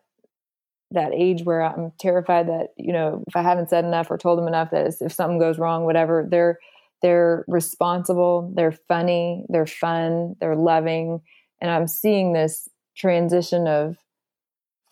[0.93, 4.39] that age where I'm terrified that you know if I haven't said enough or told
[4.39, 6.59] them enough that if something goes wrong, whatever, they're
[7.01, 11.21] they're responsible, they're funny, they're fun, they're loving,
[11.61, 13.97] and I'm seeing this transition of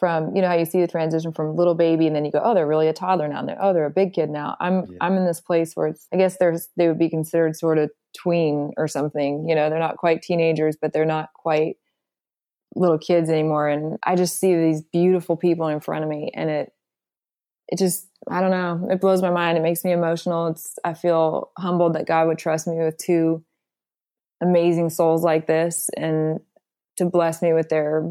[0.02, 2.42] from you know how you see the transition from little baby and then you go
[2.44, 4.80] oh they're really a toddler now and they're oh they're a big kid now i'm
[4.80, 4.98] yeah.
[5.00, 7.92] i'm in this place where it's i guess there's they would be considered sort of
[8.18, 11.78] tween or something you know they're not quite teenagers but they're not quite
[12.76, 16.50] little kids anymore and i just see these beautiful people in front of me and
[16.50, 16.74] it
[17.68, 20.94] it just i don't know it blows my mind it makes me emotional it's i
[20.94, 23.44] feel humbled that god would trust me with two
[24.42, 26.40] amazing souls like this and
[26.98, 28.10] to bless me with their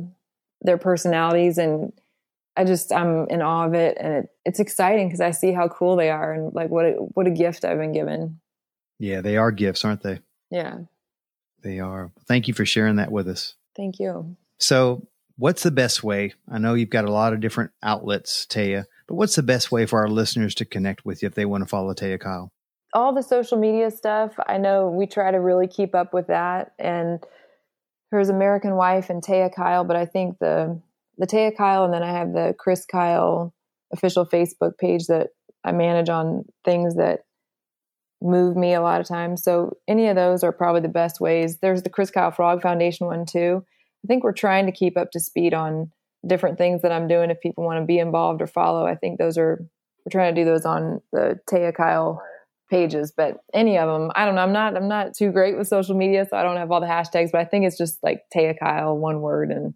[0.60, 1.92] their personalities and
[2.56, 5.68] i just i'm in awe of it and it, it's exciting because i see how
[5.68, 8.40] cool they are and like what a, what a gift i've been given.
[8.98, 10.20] Yeah they are gifts aren't they?
[10.50, 10.80] Yeah.
[11.62, 12.10] They are.
[12.26, 13.54] Thank you for sharing that with us.
[13.76, 15.06] Thank you so,
[15.36, 16.34] what's the best way?
[16.50, 19.86] I know you've got a lot of different outlets, Taya, but what's the best way
[19.86, 22.52] for our listeners to connect with you if they want to follow Taya Kyle?
[22.92, 26.72] All the social media stuff, I know we try to really keep up with that.
[26.78, 27.20] And
[28.10, 30.80] there's American Wife and Taya Kyle, but I think the
[31.18, 33.54] the Taya Kyle and then I have the Chris Kyle
[33.92, 35.28] official Facebook page that
[35.64, 37.20] I manage on things that
[38.22, 39.42] move me a lot of times.
[39.42, 41.58] So any of those are probably the best ways.
[41.58, 43.64] There's the Chris Kyle Frog Foundation one too.
[44.04, 45.90] I think we're trying to keep up to speed on
[46.26, 47.30] different things that I'm doing.
[47.30, 49.64] If people want to be involved or follow, I think those are
[50.04, 52.22] we're trying to do those on the Taya Kyle
[52.70, 54.42] pages, but any of them, I don't know.
[54.42, 56.86] I'm not I'm not too great with social media, so I don't have all the
[56.86, 57.32] hashtags.
[57.32, 59.74] But I think it's just like Taya Kyle, one word, and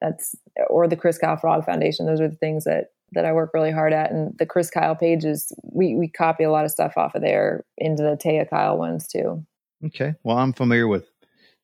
[0.00, 0.34] that's
[0.68, 2.06] or the Chris Kyle Frog Foundation.
[2.06, 4.10] Those are the things that that I work really hard at.
[4.10, 7.64] And the Chris Kyle pages, we we copy a lot of stuff off of there
[7.78, 9.44] into the Taya Kyle ones too.
[9.86, 10.14] Okay.
[10.24, 11.09] Well, I'm familiar with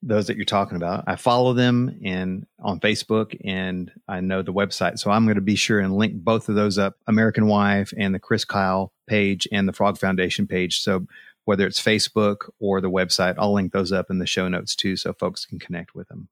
[0.02, 1.04] those that you're talking about.
[1.06, 4.98] I follow them and on Facebook and I know the website.
[4.98, 8.14] So I'm going to be sure and link both of those up, American Wife and
[8.14, 10.80] the Chris Kyle page and the Frog Foundation page.
[10.80, 11.06] So
[11.44, 14.96] whether it's Facebook or the website, I'll link those up in the show notes too
[14.96, 16.28] so folks can connect with them.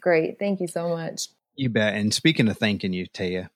[0.00, 0.38] Great.
[0.38, 1.28] Thank you so much.
[1.54, 1.94] You bet.
[1.94, 3.48] And speaking of thanking you, Taya,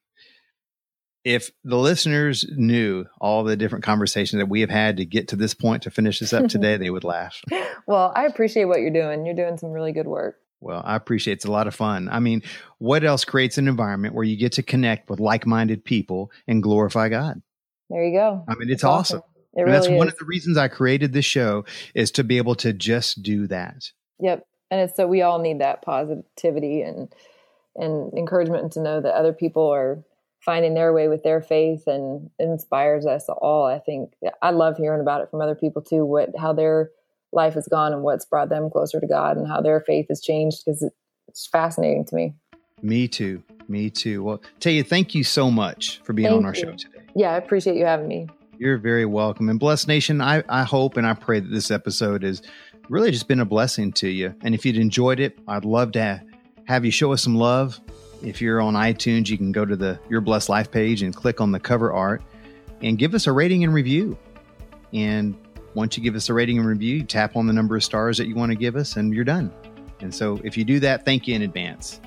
[1.25, 5.37] if the listeners knew all the different conversations that we have had to get to
[5.37, 7.43] this point to finish this up today, they would laugh.
[7.87, 9.27] Well, I appreciate what you're doing.
[9.27, 10.37] You're doing some really good work.
[10.61, 11.37] Well, I appreciate it.
[11.37, 12.09] it's a lot of fun.
[12.11, 12.43] I mean,
[12.79, 17.09] what else creates an environment where you get to connect with like-minded people and glorify
[17.09, 17.43] God?
[17.91, 18.45] There you go.
[18.49, 19.19] I mean, it's, it's awesome.
[19.19, 19.31] awesome.
[19.55, 19.93] It really that's is.
[19.93, 21.65] one of the reasons I created this show
[21.95, 23.91] is to be able to just do that.
[24.21, 24.47] Yep.
[24.71, 27.13] And it's so we all need that positivity and
[27.77, 30.03] and encouragement to know that other people are
[30.49, 33.67] finding their way with their faith and inspires us all.
[33.67, 36.89] I think I love hearing about it from other people too, what how their
[37.35, 40.23] life has gone and what's brought them closer to God and how their faith has
[40.23, 40.91] changed because
[41.27, 42.35] it's fascinating to me.
[42.81, 43.43] Me too.
[43.69, 44.23] Me too.
[44.23, 46.63] Well, Taya, thank you so much for being thank on our you.
[46.63, 47.05] show today.
[47.15, 48.27] Yeah, I appreciate you having me.
[48.57, 49.51] You're very welcome.
[49.51, 52.41] And Blessed Nation, I, I hope and I pray that this episode has
[52.89, 54.35] really just been a blessing to you.
[54.41, 56.23] And if you'd enjoyed it, I'd love to
[56.65, 57.79] have you show us some love
[58.23, 61.41] if you're on iTunes, you can go to the Your Blessed Life page and click
[61.41, 62.23] on the cover art
[62.83, 64.17] and give us a rating and review.
[64.93, 65.37] And
[65.75, 68.19] once you give us a rating and review, you tap on the number of stars
[68.19, 69.53] that you want to give us and you're done.
[70.01, 72.01] And so if you do that, thank you in advance.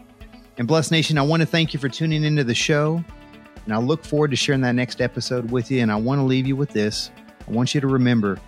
[0.58, 3.04] And Blessed Nation, I want to thank you for tuning into the show.
[3.66, 5.82] And I look forward to sharing that next episode with you.
[5.82, 7.12] And I want to leave you with this
[7.48, 8.40] I want you to remember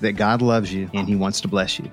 [0.00, 1.90] that God loves you and He wants to bless you.